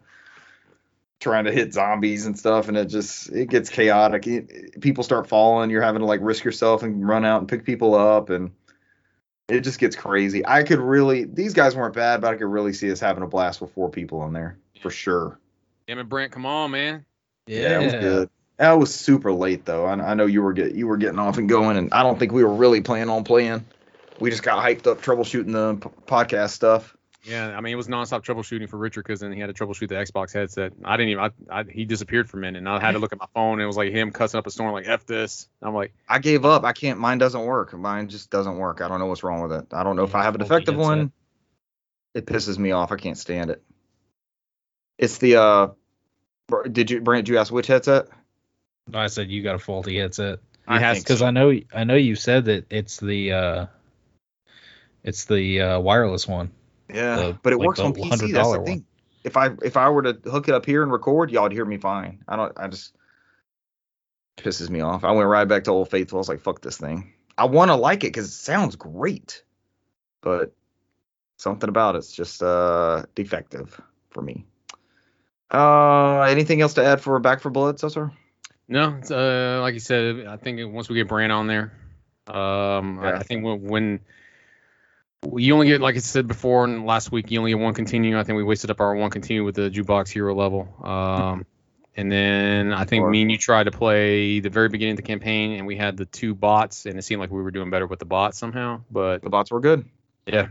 [1.20, 4.26] trying to hit zombies and stuff, and it just it gets chaotic.
[4.28, 5.70] It- people start falling.
[5.70, 8.52] You're having to like risk yourself and run out and pick people up, and
[9.48, 10.46] it just gets crazy.
[10.46, 13.28] I could really these guys weren't bad, but I could really see us having a
[13.28, 15.40] blast with four people in there for sure.
[15.88, 17.06] Damn and Brant, come on, man.
[17.48, 18.30] Yeah, it was good.
[18.58, 19.86] That was super late though.
[19.86, 22.20] I, I know you were get you were getting off and going, and I don't
[22.20, 23.66] think we were really planning on playing.
[24.20, 26.96] We just got hyped up troubleshooting the p- podcast stuff.
[27.24, 29.90] Yeah, I mean it was nonstop troubleshooting for Richard because then he had to troubleshoot
[29.90, 30.74] the Xbox headset.
[30.84, 31.32] I didn't even.
[31.50, 33.54] I, I, he disappeared for a minute, and I had to look at my phone.
[33.54, 36.20] and It was like him cussing up a storm, like "f this." I'm like, I
[36.20, 36.64] gave up.
[36.64, 37.00] I can't.
[37.00, 37.74] Mine doesn't work.
[37.74, 38.82] Mine just doesn't work.
[38.82, 39.74] I don't know what's wrong with it.
[39.74, 41.12] I don't know if I have a defective one.
[42.14, 42.92] It pisses me off.
[42.92, 43.62] I can't stand it.
[44.98, 45.68] It's the uh.
[46.72, 47.26] Did you Brant?
[47.26, 48.08] Did you ask which headset?
[48.94, 50.40] I said you got a faulty headset
[50.70, 53.66] he I has think because I know I know you said that it's the uh,
[55.04, 56.52] it's the uh, wireless one.
[56.94, 58.32] Yeah, The- but it like works on PC.
[58.34, 58.66] That's the one.
[58.66, 58.86] thing.
[59.24, 61.66] If I if I were to hook it up here and record, y'all would hear
[61.66, 62.24] me fine.
[62.28, 62.54] I don't.
[62.58, 62.96] I just
[64.38, 65.04] pisses me off.
[65.04, 66.18] I went right back to Old Faithful.
[66.18, 67.12] I was like, fuck this thing.
[67.38, 69.44] I want to like it because it sounds great,
[70.22, 70.54] but
[71.38, 73.80] something about it's just uh defective
[74.10, 74.46] for me.
[75.52, 78.12] Uh, anything else to add for Back 4 Blood, Cesar?
[78.68, 81.74] no, it's, uh, like you said, I think once we get Brant on there,
[82.28, 83.16] um, I, Yeah.
[83.18, 84.00] I think when, when
[85.36, 88.18] you only get, like I said before, and last week you only get one continue.
[88.20, 90.68] I think we wasted up our one continue with the jukebox hero level.
[90.84, 91.46] Um,
[91.96, 95.04] and then I think me and you tried to play the very beginning of the
[95.04, 97.88] campaign, and we had the two bots, and it seemed like we were doing better
[97.88, 98.82] with the bots somehow.
[98.90, 99.86] But The bots were good,
[100.26, 100.50] Yeah.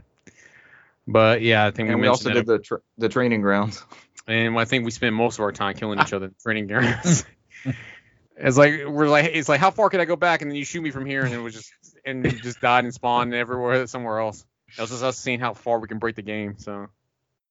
[1.06, 3.82] but yeah, I think and we we also did the tra- the training grounds.
[4.26, 7.24] and I think we spent most of our time killing each other in training grounds.
[8.36, 10.64] it's like we're like it's like how far can I go back and then you
[10.66, 11.72] shoot me from here and it was just
[12.04, 14.44] and just died and spawned everywhere somewhere else.
[14.76, 16.56] That was just us seeing how far we can break the game.
[16.58, 16.88] So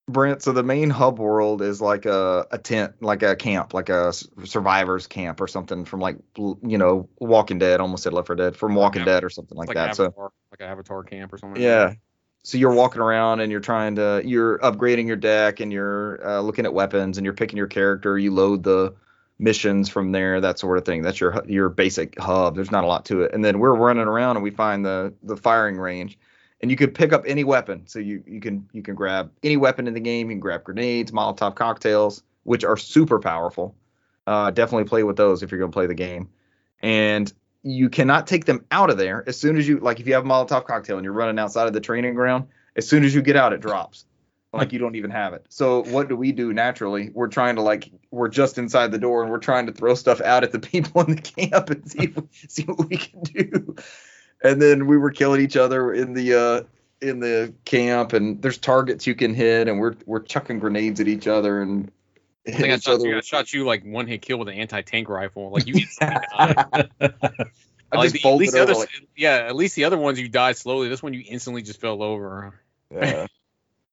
[0.10, 3.90] Brant, so the main hub world is like a, a tent, like a camp, like
[3.90, 8.36] a survivors camp or something from like you know Walking Dead, almost said Left 4
[8.38, 9.04] Dead, from Walking.
[9.04, 9.90] Dead or something like like that.
[9.90, 11.62] an So like an avatar camp or something.
[11.62, 11.96] yeah,
[12.48, 16.40] so you're walking around and you're trying to you're upgrading your deck and you're uh,
[16.40, 18.18] looking at weapons and you're picking your character.
[18.18, 18.96] You load the
[19.38, 21.02] missions from there, that sort of thing.
[21.02, 22.56] That's your your basic hub.
[22.56, 23.34] There's not a lot to it.
[23.34, 26.18] And then we're running around and we find the the firing range.
[26.62, 27.86] And you could pick up any weapon.
[27.86, 30.30] So you, you can you can grab any weapon in the game.
[30.30, 33.76] You can grab grenades, Molotov cocktails, which are super powerful.
[34.26, 36.30] Uh, definitely play with those if you're gonna play the game.
[36.82, 37.32] And
[37.64, 40.26] you cannot take them out of there as soon as you like if you have
[40.26, 42.48] a Molotov cocktail and you're running outside of the training ground.
[42.76, 44.06] As soon as you get out, it drops
[44.54, 45.46] like you don't even have it.
[45.50, 47.12] So what do we do naturally?
[47.14, 50.22] We're trying to like we're just inside the door and we're trying to throw stuff
[50.22, 53.76] out at the people in the camp and see if, see what we can do.
[54.44, 56.64] And then we were killing each other in the uh
[57.02, 61.08] in the camp and there's targets you can hit and we're we're chucking grenades at
[61.08, 61.92] each other and
[62.48, 64.82] I think I shot, you, I shot you like one hit kill with an anti
[64.82, 65.52] tank rifle.
[65.52, 66.22] Like you instantly.
[67.92, 69.98] I Like, just the- at least the over other, like yeah, at least the other
[69.98, 70.90] ones you died slowly.
[70.90, 72.60] This one you instantly just fell over.
[72.92, 73.28] Yeah.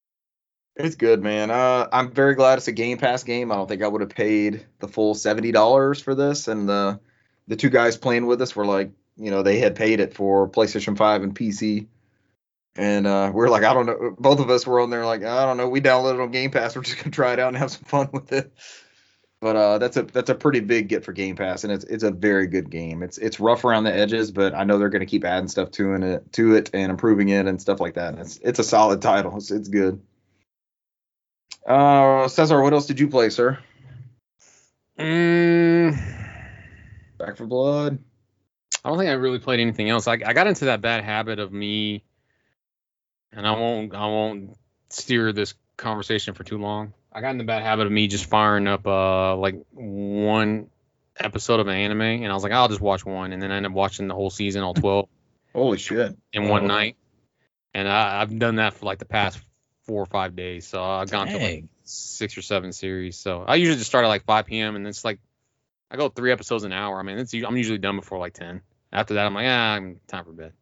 [0.76, 1.50] it's good, man.
[1.50, 3.52] Uh, I'm very glad it's a Game Pass game.
[3.52, 6.48] I don't think I would have paid the full seventy dollars for this.
[6.48, 6.98] And the
[7.46, 10.48] the two guys playing with us were like, you know, they had paid it for
[10.48, 11.86] PlayStation Five and PC.
[12.76, 14.16] And uh, we're like, I don't know.
[14.18, 15.68] Both of us were on there like, I don't know.
[15.68, 16.74] We downloaded it on Game Pass.
[16.76, 18.52] We're just gonna try it out and have some fun with it.
[19.40, 22.02] But uh, that's a that's a pretty big get for Game Pass, and it's it's
[22.02, 23.02] a very good game.
[23.02, 25.92] It's it's rough around the edges, but I know they're gonna keep adding stuff to
[25.94, 28.14] it to it and improving it and stuff like that.
[28.14, 29.36] And it's it's a solid title.
[29.36, 30.00] It's it's good.
[31.66, 33.58] Uh, Cesar, what else did you play, sir?
[34.98, 35.98] Mm,
[37.18, 37.98] Back 4 Blood.
[38.82, 40.06] I don't think I really played anything else.
[40.08, 42.04] I, I got into that bad habit of me,
[43.32, 44.56] and I won't I won't
[44.90, 46.94] steer this conversation for too long.
[47.12, 50.68] I got in the bad habit of me just firing up uh like one
[51.18, 53.56] episode of an anime, and I was like, I'll just watch one, and then I
[53.56, 55.08] ended up watching the whole season, all twelve,
[55.54, 56.16] Holy shit!
[56.32, 56.68] in one Oh.
[56.68, 56.96] night.
[57.76, 59.40] And I, I've done that for like the past
[59.82, 60.64] four or five days.
[60.64, 63.18] So I've gone to like six or seven series.
[63.18, 64.76] So I usually just start at like 5 p.m.
[64.76, 65.18] and it's like
[65.94, 66.98] I go three episodes an hour.
[66.98, 68.60] I mean, it's I'm usually done before like 10.
[68.92, 70.52] After that, I'm like, ah, I'm time for bed.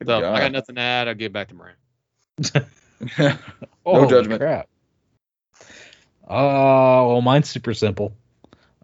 [0.00, 1.06] Good So I got nothing to add.
[1.06, 1.78] I'll get back to Brant.
[3.84, 4.40] No judgment.
[4.40, 4.68] Crap.
[6.24, 8.14] Uh, well, mine's super simple.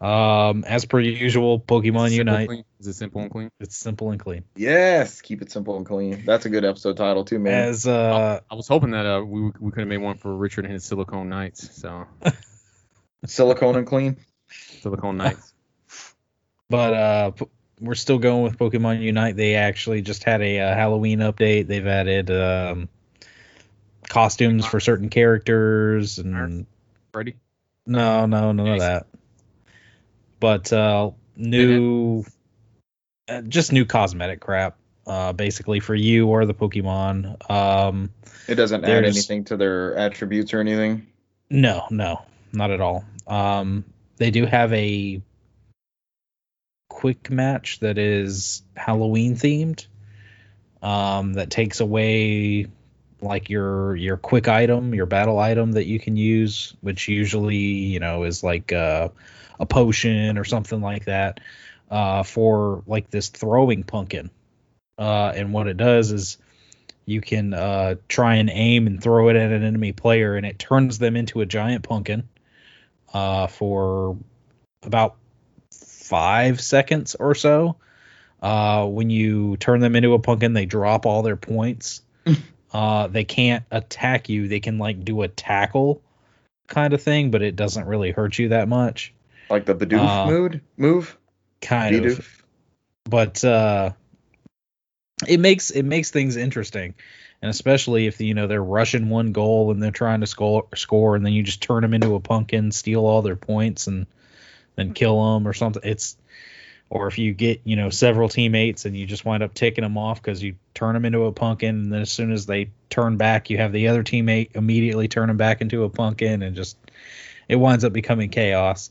[0.00, 2.48] Um, as per usual, Pokemon Unite.
[2.48, 2.64] clean?
[2.80, 3.50] Is it simple and clean?
[3.60, 4.44] It's simple and clean.
[4.56, 6.24] yes, keep it simple and clean.
[6.24, 7.68] That's a good episode title too, man.
[7.68, 10.64] As uh, I was hoping that uh, we we could have made one for Richard
[10.64, 11.76] and his Silicone Knights.
[11.80, 12.06] So
[13.26, 14.16] Silicone and clean.
[14.80, 15.47] Silicone Knights.
[16.68, 17.46] But uh, p-
[17.80, 19.36] we're still going with Pokemon Unite.
[19.36, 21.66] They actually just had a, uh Halloween update.
[21.66, 22.88] They've added um,
[24.08, 26.66] costumes for certain characters and
[27.14, 27.36] Ready?
[27.86, 29.06] no, no, none of that.
[30.40, 32.24] But uh, new,
[33.28, 34.76] uh, just new cosmetic crap.
[35.06, 37.50] Uh, basically for you or the Pokemon.
[37.50, 38.10] Um,
[38.46, 41.06] It doesn't add anything to their attributes or anything.
[41.48, 42.20] No, no,
[42.52, 43.06] not at all.
[43.26, 43.86] Um,
[44.18, 45.22] they do have a
[46.98, 49.86] quick match that is Halloween themed.
[50.82, 52.66] Um, that takes away
[53.20, 58.00] like your your quick item, your battle item that you can use, which usually you
[58.00, 59.10] know is like uh,
[59.60, 61.38] a potion or something like that.
[61.88, 64.30] Uh, for like this throwing pumpkin.
[64.98, 66.36] Uh, and what it does is
[67.06, 70.58] you can uh, try and aim and throw it at an enemy player, and it
[70.58, 72.28] turns them into a giant pumpkin
[73.14, 74.16] uh, for
[74.82, 75.16] about
[76.08, 77.76] five seconds or so.
[78.40, 82.02] Uh, when you turn them into a pumpkin, they drop all their points.
[82.72, 84.48] uh, they can't attack you.
[84.48, 86.02] They can like do a tackle
[86.68, 89.12] kind of thing, but it doesn't really hurt you that much.
[89.50, 91.16] Like the Bidoof Uh, mood move.
[91.60, 92.42] Kind of Bidoof.
[93.04, 93.92] but uh
[95.26, 96.94] it makes it makes things interesting
[97.42, 101.16] and especially if you know they're rushing one goal and they're trying to score score
[101.16, 104.06] and then you just turn them into a pumpkin steal all their points and
[104.78, 106.16] then kill them or something it's
[106.90, 109.98] or if you get you know several teammates and you just wind up taking them
[109.98, 113.16] off because you turn them into a pumpkin and then as soon as they turn
[113.16, 116.78] back you have the other teammate immediately turn them back into a pumpkin and just
[117.48, 118.90] it winds up becoming chaos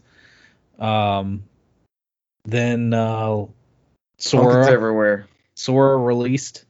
[0.80, 1.44] um
[2.46, 3.46] then uh
[4.20, 5.28] Pumpkins Sora everywhere.
[5.56, 6.66] Sora released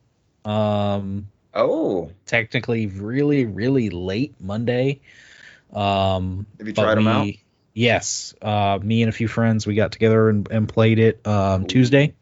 [0.45, 4.99] um Oh, technically really really late Monday.
[5.73, 7.27] Um have you tried them out?
[7.77, 8.33] Yes.
[8.41, 12.15] Uh me and a few friends we got together and, and played it um Tuesday.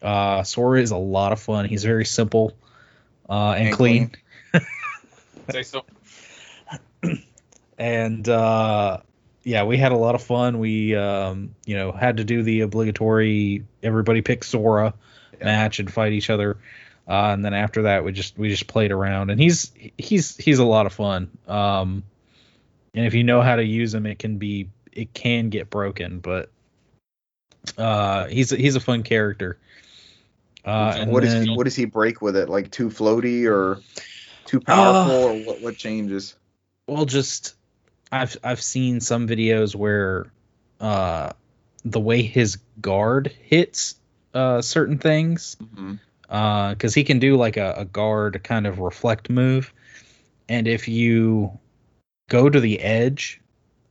[0.00, 1.64] Uh Sora is a lot of fun.
[1.64, 2.56] He's very simple
[3.28, 4.12] uh and, clean.
[5.50, 5.84] Say so.
[7.76, 8.98] and uh
[9.42, 12.60] yeah we had a lot of fun we um you know had to do the
[12.60, 14.94] obligatory everybody pick sora
[15.40, 15.44] Yeah.
[15.46, 16.58] match and fight each other
[17.08, 20.60] uh and then after that we just we just played around and he's he's he's
[20.60, 22.04] a lot of fun um
[22.94, 26.18] and if you know how to use him it can be it can get broken
[26.18, 26.50] but
[27.78, 29.58] uh he's a, he's a fun character
[30.64, 32.48] uh and what then- he what does he break with it?
[32.48, 33.80] Like too floaty or
[34.44, 36.36] too powerful or what what changes?
[36.86, 37.54] Well, just
[38.10, 40.26] I've I've seen some videos where
[40.80, 41.32] uh
[41.84, 43.96] the way his guard hits
[44.34, 45.98] uh certain things Mhm.
[46.28, 49.72] uh because he can do like a, a guard kind of reflect move
[50.48, 51.58] and if you
[52.28, 53.40] go to the edge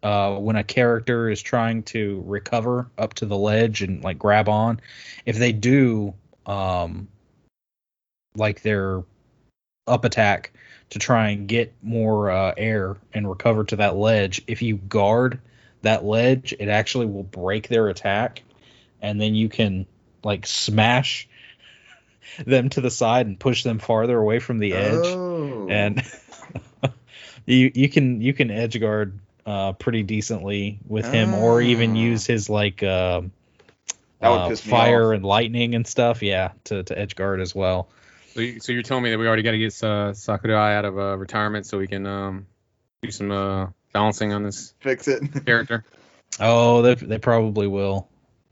[0.03, 4.49] uh, when a character is trying to recover up to the ledge and like grab
[4.49, 4.79] on.
[5.25, 6.13] If they do,
[6.45, 7.07] um,
[8.35, 9.03] like their
[9.87, 10.53] up attack
[10.91, 15.39] to try and get more uh, air and recover to that ledge, if you guard
[15.83, 18.43] that ledge, it actually will break their attack,
[19.01, 19.85] and then you can
[20.23, 21.27] like smash
[22.45, 25.67] them to the side and push them farther away from the edge Oh.
[25.69, 26.03] and
[27.53, 31.95] you you can you can edge guard uh, pretty decently with him, or even Ah.
[31.99, 33.21] use his like uh,
[34.21, 36.21] uh, fire and lightning and stuff.
[36.21, 37.89] Yeah, to to edge guard as well.
[38.33, 40.85] So, you, so you're telling me that we already got to get uh, Sakurai out
[40.85, 42.45] of uh, retirement so we can um,
[43.01, 45.21] do some uh, balancing on this fix it.
[45.45, 45.83] character?
[46.39, 48.07] Oh, they they probably will.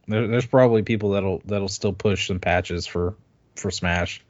[0.06, 3.16] There, there's probably people that'll that'll still push some patches for
[3.56, 4.22] for Smash.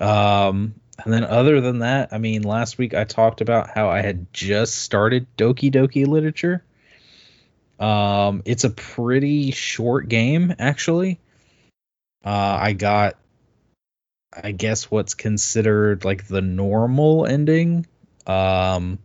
[0.00, 0.74] Um,
[1.04, 4.32] and then other than that, I mean, last week I talked about how I had
[4.32, 6.64] just started Doki Doki Literature.
[7.78, 11.18] Um, it's a pretty short game actually.
[12.24, 13.16] Uh, I got,
[14.30, 17.86] I guess what's considered like the normal ending.
[18.26, 18.98] Um,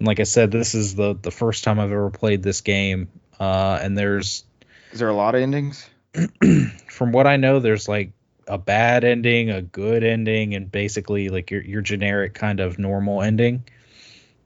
[0.00, 3.08] like I said, this is the the first time I've ever played this game.
[3.38, 4.44] Uh, and there's
[4.92, 5.88] Is there a lot of endings?
[6.88, 8.12] from what I know, there's like
[8.46, 13.22] a bad ending, a good ending, and basically like your your generic kind of normal
[13.22, 13.64] ending.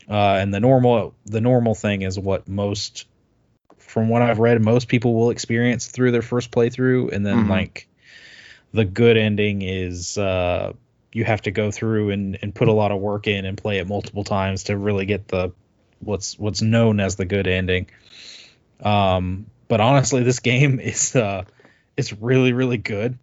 [0.08, 3.06] Uh, and the normal the normal thing is what most,
[3.78, 7.48] from what I've read, most people will experience through their first playthrough, and then Mhm.
[7.48, 7.88] like
[8.72, 10.72] the good ending is uh,
[11.12, 13.78] you have to go through and, and put a lot of work in and play
[13.78, 15.52] it multiple times to really get the
[16.00, 17.86] what's what's known as the good ending.
[18.82, 21.44] Um, but honestly, this game is uh,
[21.96, 23.18] it's really really good.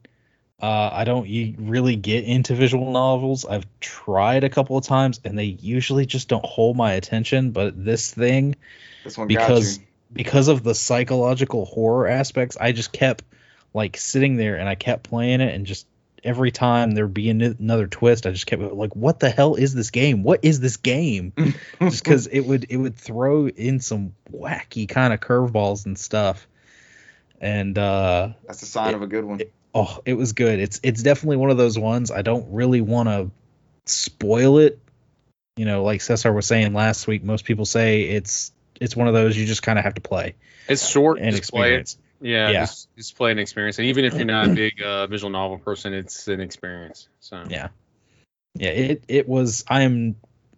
[0.62, 3.46] Uh, I don't really get into visual novels.
[3.46, 7.50] I've tried a couple of times, and they usually just don't hold my attention.
[7.50, 8.56] But this thing,
[9.04, 9.80] This one because
[10.14, 13.24] because of the psychological horror aspects, I just kept
[13.74, 15.88] like sitting there and I kept playing it, and just
[16.24, 19.74] every time there'd be an- another twist, I just kept like, "What the hell is
[19.74, 20.22] this game?
[20.22, 21.34] What is this game?"
[21.82, 26.48] just because it would it would throw in some wacky kind of curveballs and stuff.
[27.40, 29.42] And uh, That's a sign of a good one.
[29.74, 30.60] Oh, it was good.
[30.60, 33.32] It's it's definitely one of those ones I don't really want to
[33.86, 34.80] spoil it.
[35.58, 39.14] You know, like Cesar was saying last week, most people say it's it's one of
[39.14, 40.36] those you just kind of have to play
[40.68, 41.38] It's short and play it.
[41.38, 41.98] experience.
[42.22, 42.60] Yeah, Yeah.
[42.62, 43.80] Just, just play an experience.
[43.80, 47.08] And even if you're not a big uh, visual novel person, it's an experience.
[47.20, 47.70] So Yeah.
[48.56, 50.16] Yeah, it it was I'm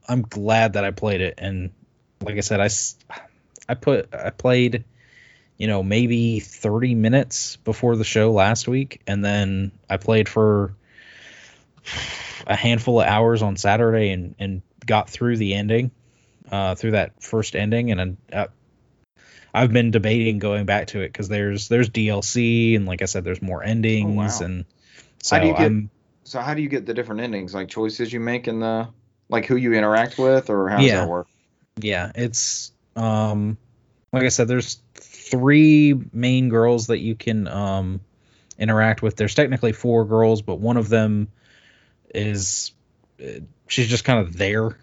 [0.07, 1.71] I'm glad that I played it and
[2.21, 2.97] like I said I s-
[3.69, 4.83] I put I played
[5.63, 10.75] you know maybe 30 minutes before the show last week and then I played for
[12.45, 15.91] a handful of hours on Saturday and and got through the ending
[16.51, 18.47] uh through that first ending and uh,
[19.53, 23.23] I've been debating going back to it cuz there's there's DLC and like I said
[23.23, 24.45] there's more endings wow.
[24.45, 24.65] and
[25.21, 25.89] so How do you get- I'm
[26.25, 27.53] So how do you get the different endings?
[27.53, 28.89] Like choices you make in the
[29.29, 31.27] like who you interact with, or how does that work?
[31.77, 33.57] yeah it's um
[34.11, 34.77] like i said there's
[35.29, 38.01] three main girls that you can um
[38.57, 41.27] interact with there's technically four girls but one of them
[42.13, 42.71] is
[43.21, 44.77] uh, she's just kind of there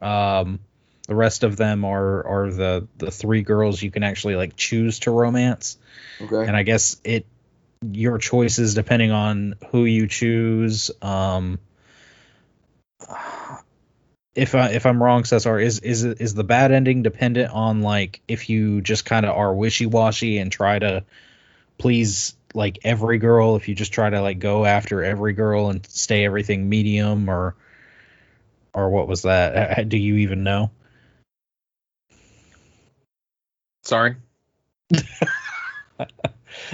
[0.00, 0.58] um
[1.06, 4.98] the rest of them are are the the three girls you can actually like choose
[5.00, 5.78] to romance
[6.20, 6.46] Okay.
[6.46, 7.26] and I guess it
[7.90, 10.90] your choices depending on who you choose.
[11.00, 11.58] Um,
[14.34, 18.20] if I if I'm wrong, Cesar, is is is the bad ending dependent on like
[18.28, 21.04] if you just kind of are wishy washy and try to
[21.78, 23.56] please like every girl?
[23.56, 27.54] If you just try to like go after every girl and stay everything medium, or
[28.72, 29.78] or what was that?
[29.78, 30.70] Uh, Do you even know?
[33.84, 34.16] sorry.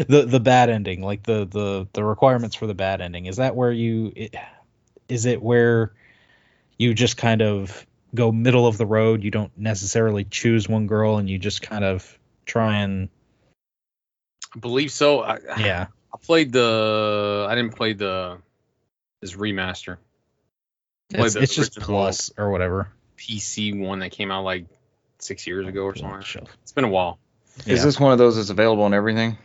[0.07, 3.55] the the bad ending like the the the requirements for the bad ending is that
[3.57, 4.35] where you it,
[5.09, 5.93] is it where
[6.79, 11.19] you just kind of go middle of the road you don't necessarily choose one girl
[11.19, 13.11] and you just kind of try and
[14.55, 15.21] I believe so.
[15.21, 17.47] I, yeah I played the.
[17.49, 18.39] I didn't play the
[19.21, 19.99] this remaster
[21.11, 24.67] Play it's, the it's just plus or whatever PC one that came out like
[25.19, 26.23] six years ago or something.
[26.23, 26.57] Shelf.
[26.63, 27.19] It's been a while.
[27.67, 29.37] Is this one of those that's available on everything?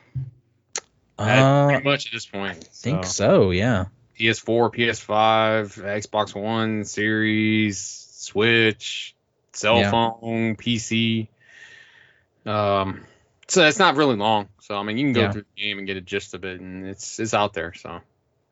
[1.18, 2.52] Uh, uh, pretty much at this point.
[2.52, 3.86] I think so yeah
[4.20, 9.16] PS4, PS5, Xbox One, Series, Switch,
[9.54, 9.92] cell Yeah.
[9.92, 11.28] phone, PC.
[12.46, 13.04] Um,
[13.48, 14.50] so it's not really long.
[14.62, 15.32] So I mean, you can go Yeah.
[15.32, 17.74] through the game and get a gist of it, and it's it's out there.
[17.74, 18.02] So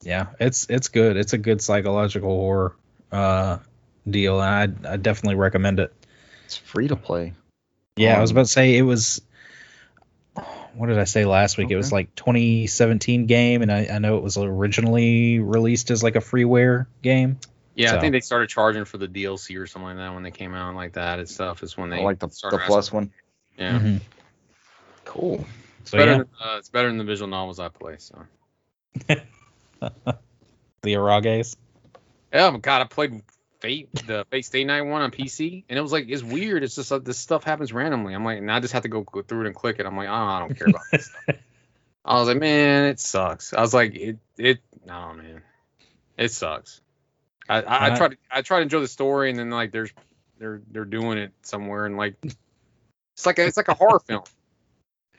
[0.03, 2.75] yeah it's it's good it's a good psychological horror
[3.11, 3.59] uh
[4.09, 5.93] deal and i i definitely recommend it
[6.45, 7.33] It's free to play.
[7.97, 9.21] Yeah, I was Um, about to say it was.
[10.75, 11.69] What did I say last week?
[11.69, 16.15] It was like 2017 game, and I, I know it was originally released as like
[16.15, 17.39] a freeware game.
[17.75, 20.23] Yeah, So- I think they started charging for the DLC or something like that when
[20.23, 21.63] they came out like that and stuff.
[21.63, 23.11] Is when they I like the, the plus one.
[23.57, 24.01] Yeah, Mhm.
[25.05, 25.45] Cool.
[25.83, 27.95] So better yeah, than, uh, it's better than the visual novels I play.
[27.97, 28.25] So
[29.07, 29.23] the
[30.83, 31.55] eroges.
[32.31, 33.21] yeah, but God, I played
[33.61, 36.63] Fate, the Fate Stay Night one on PC, and it was like it's weird.
[36.63, 38.13] It's just like this stuff happens randomly.
[38.13, 39.85] I'm like, and I just have to go, through it and click it.
[39.85, 41.35] I'm like, oh, I don't care about this stuff.
[42.05, 43.53] I was like, man, it sucks.
[43.53, 45.43] I was like, it, it, no, man,
[46.17, 46.81] it sucks.
[47.47, 49.91] I, I, I try to, I try to enjoy the story, and then like there's,
[50.39, 54.23] they're, they're doing it somewhere, and like, it's like, a, it's like a horror film.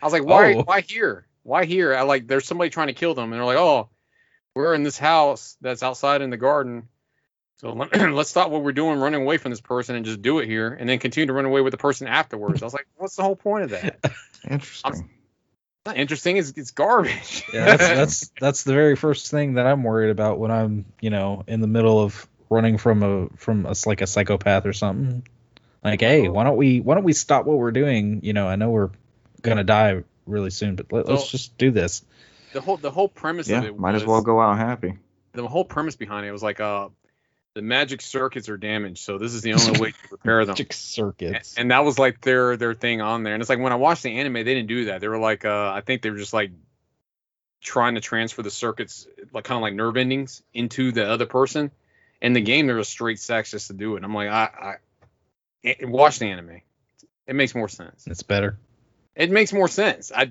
[0.01, 0.63] I was like, why, Oh.
[0.65, 1.27] why here?
[1.45, 1.95] Why here?
[1.95, 3.89] I like, there's somebody trying to kill them, and they're like, oh,
[4.55, 6.89] we're in this house that's outside in the garden.
[7.63, 10.41] So let, let's stop what we're doing, running away from this person, and just do
[10.41, 12.61] it here, and then continue to run away with the person afterwards.
[12.63, 13.99] I was like, what's the whole point of that?
[14.45, 15.11] It's Interesting.
[15.87, 16.37] not interesting.
[16.37, 17.45] It's, it's garbage.
[17.55, 21.11] Yeah, that's that's that's the very first thing that I'm worried about when I'm you
[21.11, 25.25] know in the middle of running from a from a like a psychopath or something.
[25.85, 28.21] Like, hey, why don't we why don't we stop what we're doing?
[28.25, 28.91] You know, I know we're
[29.43, 32.03] gonna die really soon, but let, let's So- just do this.
[32.53, 34.99] the whole the whole premise of Yeah, it might as well go out happy.
[35.35, 36.89] the whole premise behind it was like uh
[37.55, 40.53] the magic circuits are damaged, so this is the only way to repair them.
[40.53, 41.55] Magic circuits.
[41.57, 43.35] And that was like their their thing on there.
[43.35, 45.01] And it's like when I watched the anime, they didn't do that.
[45.01, 46.51] They were like, uh, I think they were just like
[47.61, 51.71] trying to transfer the circuits, like kind of like nerve endings, into the other person.
[52.21, 53.97] In the game, there was straight sex just to do it.
[53.97, 54.77] And I'm like, I,
[55.65, 56.61] I, watch the anime.
[57.27, 58.07] It makes more sense.
[58.07, 58.59] it's better.
[59.15, 60.13] It makes more sense.
[60.15, 60.31] I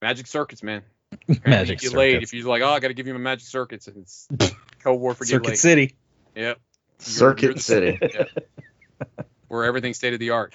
[0.00, 0.82] magic circuits, man.
[1.46, 2.32] Magic laid circuits.
[2.32, 3.86] if you're like, oh, I got to give you my magic circuits.
[3.86, 4.28] And it's
[4.84, 5.58] code word for Circuit laid.
[5.58, 5.94] City.
[6.36, 6.58] Yep.
[6.98, 7.98] Circuit you're the- City.
[8.00, 8.24] Yeah.
[9.48, 10.54] Where everything's state of the art.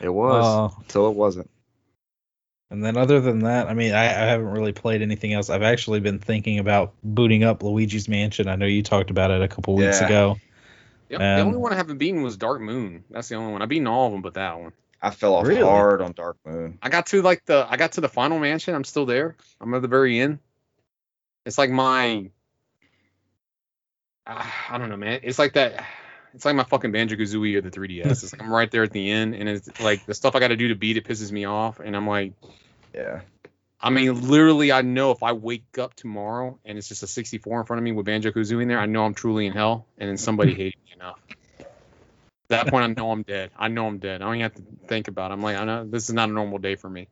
[0.00, 1.50] It was Uh, until it wasn't.
[2.70, 5.48] And then other than that, I mean, I, I haven't really played anything else.
[5.50, 8.48] I've actually been thinking about booting up Luigi's Mansion.
[8.48, 10.06] I know you talked about it a couple weeks Yeah.
[10.06, 10.36] ago.
[11.10, 11.20] Yep.
[11.20, 13.04] the Um, only one I haven't beaten was Dark Moon.
[13.10, 13.62] That's the only one.
[13.62, 14.72] I've beaten all of them but that one.
[15.00, 15.60] I fell off Really?
[15.60, 16.78] hard on Dark Moon.
[16.82, 18.74] I got to like the I got to the final mansion.
[18.74, 19.36] I'm still there.
[19.60, 20.38] I'm at the very end.
[21.44, 22.30] It's like my
[24.26, 25.20] Ah, I don't know, man.
[25.22, 25.84] It's like that.
[26.34, 28.06] It's like my fucking Banjo Kazooie or the 3DS.
[28.06, 30.48] It's like I'm right there at the end, and it's like the stuff I got
[30.48, 32.32] to do to beat it pisses me off, and I'm like,
[32.94, 33.20] Yeah.
[33.80, 37.60] I mean, literally, I know if I wake up tomorrow and it's just a 64
[37.60, 39.86] in front of me with Banjo Kazooie in there, I know I'm truly in hell,
[39.98, 41.18] and then somebody hated me enough.
[41.60, 41.66] At
[42.48, 43.50] that point, I know I'm dead.
[43.58, 44.22] I know I'm dead.
[44.22, 45.34] I don't even have to think about it.
[45.34, 47.08] I'm like, I know this is not a normal day for me.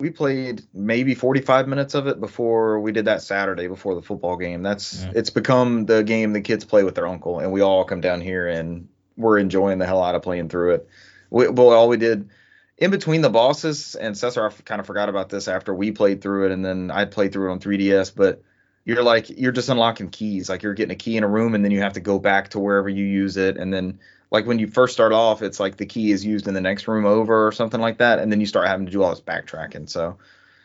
[0.00, 4.36] We played maybe 45 minutes of it before we did that Saturday before the football
[4.36, 4.62] game.
[4.62, 5.12] That's Yeah.
[5.14, 8.20] it's become the game the kids play with their uncle, and we all come down
[8.20, 10.88] here and we're enjoying the hell out of playing through it.
[11.30, 12.28] We, well, all we did
[12.76, 16.20] in between the bosses and Cesar, I kind of forgot about this after we played
[16.20, 18.10] through it, and then I played through it on 3DS.
[18.10, 18.42] But
[18.84, 21.64] you're like you're just unlocking keys, like you're getting a key in a room, and
[21.64, 24.00] then you have to go back to wherever you use it, and then
[24.34, 26.88] like when you first start off, it's like the key is used in the next
[26.88, 29.20] room over or something like that, and then you start having to do all this
[29.20, 29.88] backtracking.
[29.88, 30.18] So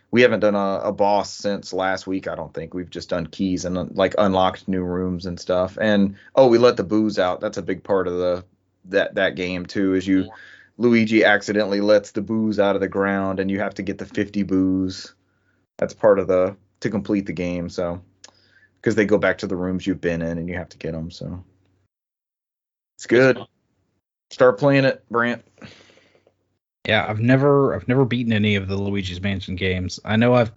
[0.09, 2.27] we haven't done a, a boss since last week.
[2.27, 5.77] I don't think we've just done keys and like unlocked new rooms and stuff.
[5.79, 7.41] And oh, we let the Boos out.
[7.41, 8.43] That's a big part of the
[8.85, 9.93] that that game too.
[9.93, 10.31] Is you
[10.79, 14.05] Luigi accidentally lets the Boos out of the ground, and you have to get the
[14.07, 15.13] 50 Boos.
[15.77, 17.69] That's part of the to complete the game.
[17.69, 18.01] So
[18.81, 20.93] because they go back to the rooms you've been in, and you have to get
[20.93, 21.11] them.
[21.11, 21.43] So
[22.97, 23.39] it's good.
[24.31, 25.43] Start playing it, Brant.
[26.87, 29.99] Yeah, I've never I've never beaten any of the Luigi's Mansion games.
[30.05, 30.51] I know I've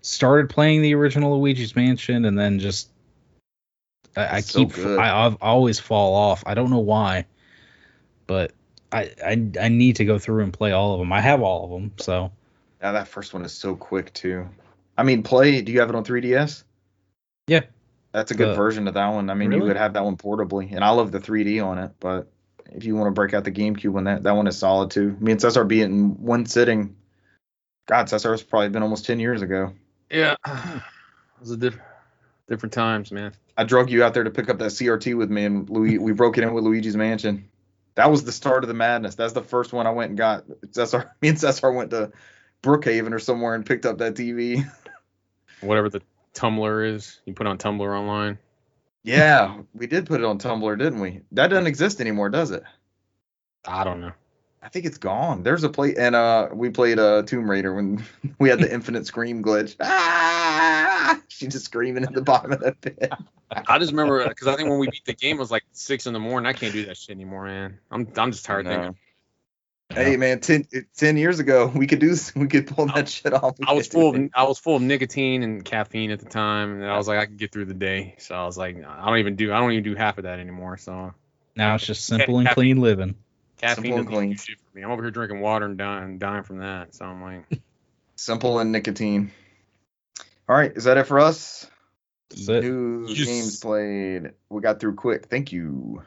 [0.00, 2.88] started playing the original Luigi's Mansion and then just
[4.16, 4.98] I, I It's so keep good.
[4.98, 6.42] I I've always fall off.
[6.46, 7.26] I don't know why,
[8.26, 8.52] but
[8.90, 11.12] I, I I need to go through and play all of them.
[11.12, 12.30] I have all of them, so
[12.82, 14.48] Now that first one is so quick too.
[14.96, 15.62] I mean, play.
[15.62, 16.64] Do you have it on 3DS?
[17.46, 17.62] Yeah.
[18.12, 19.30] That's a good Uh, version of that one.
[19.30, 21.92] I mean, you could have that one portably, and I love the 3D on it.
[21.98, 22.30] But
[22.74, 25.16] if you want to break out the GameCube one, that that one is solid too.
[25.20, 26.96] Me and Cesar beat in one sitting.
[27.86, 29.72] God, Cesar's probably been almost 10 years ago.
[30.10, 30.82] Yeah, it
[31.40, 31.78] was a diff-
[32.48, 33.32] different times, man.
[33.56, 36.12] I drug you out there to pick up that CRT with me, and Louis, we
[36.12, 37.48] broke it in with Luigi's Mansion.
[37.94, 39.14] That was the start of the madness.
[39.14, 40.44] That's the first one I went and got.
[40.70, 42.12] Cesar, me and Cesar went to
[42.62, 44.64] Brookhaven or somewhere and picked up that TV.
[45.60, 46.02] Whatever the
[46.34, 48.38] Tumblr is, you put on Tumblr online.
[49.04, 51.22] Yeah, we did put it on Tumblr, didn't we?
[51.32, 52.62] That doesn't exist anymore, does it?
[53.66, 54.12] I don't know.
[54.62, 55.42] I think it's gone.
[55.42, 58.04] There's a play, and uh, we played uh Tomb Raider when
[58.38, 59.76] we had the infinite scream glitch.
[59.80, 61.20] Ah!
[61.28, 63.12] She just screaming at the bottom of the pit.
[63.50, 66.06] I just remember because I think when we beat the game it was like six
[66.06, 66.46] in the morning.
[66.46, 67.78] I can't do that shit anymore, man.
[67.90, 68.96] I'm I'm just tired of thinking.
[69.94, 70.66] Hey man, 10,
[70.96, 72.14] 10 years ago we could do.
[72.36, 73.56] We could pull that shit off.
[73.66, 74.30] I was full of.
[74.34, 77.26] I was full of nicotine and caffeine at the time, and I was like I
[77.26, 78.14] could get through the day.
[78.18, 80.38] So I was like I don't even do I don't even do half of that
[80.38, 80.76] anymore.
[80.78, 81.12] So
[81.56, 83.16] Now it's just simple and clean living.
[83.58, 84.36] caffeine and clean.
[84.36, 84.82] shit for me.
[84.82, 86.94] I'm over here drinking water and dying dying from that.
[86.94, 87.44] So I'm like
[88.16, 89.30] Simple and nicotine.
[90.48, 91.66] All right, is that it for us?
[92.30, 92.62] That's it.
[92.62, 93.26] New Yes.
[93.26, 94.32] games played.
[94.48, 95.26] We got through quick.
[95.26, 96.02] Thank you.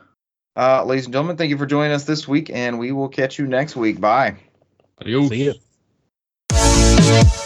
[0.58, 3.38] Uh, ladies and gentlemen, thank you for joining us this week, and we will catch
[3.38, 4.00] you next week.
[4.00, 4.38] Bye.
[5.02, 5.30] Adios.
[5.30, 5.54] See
[6.52, 7.42] ya.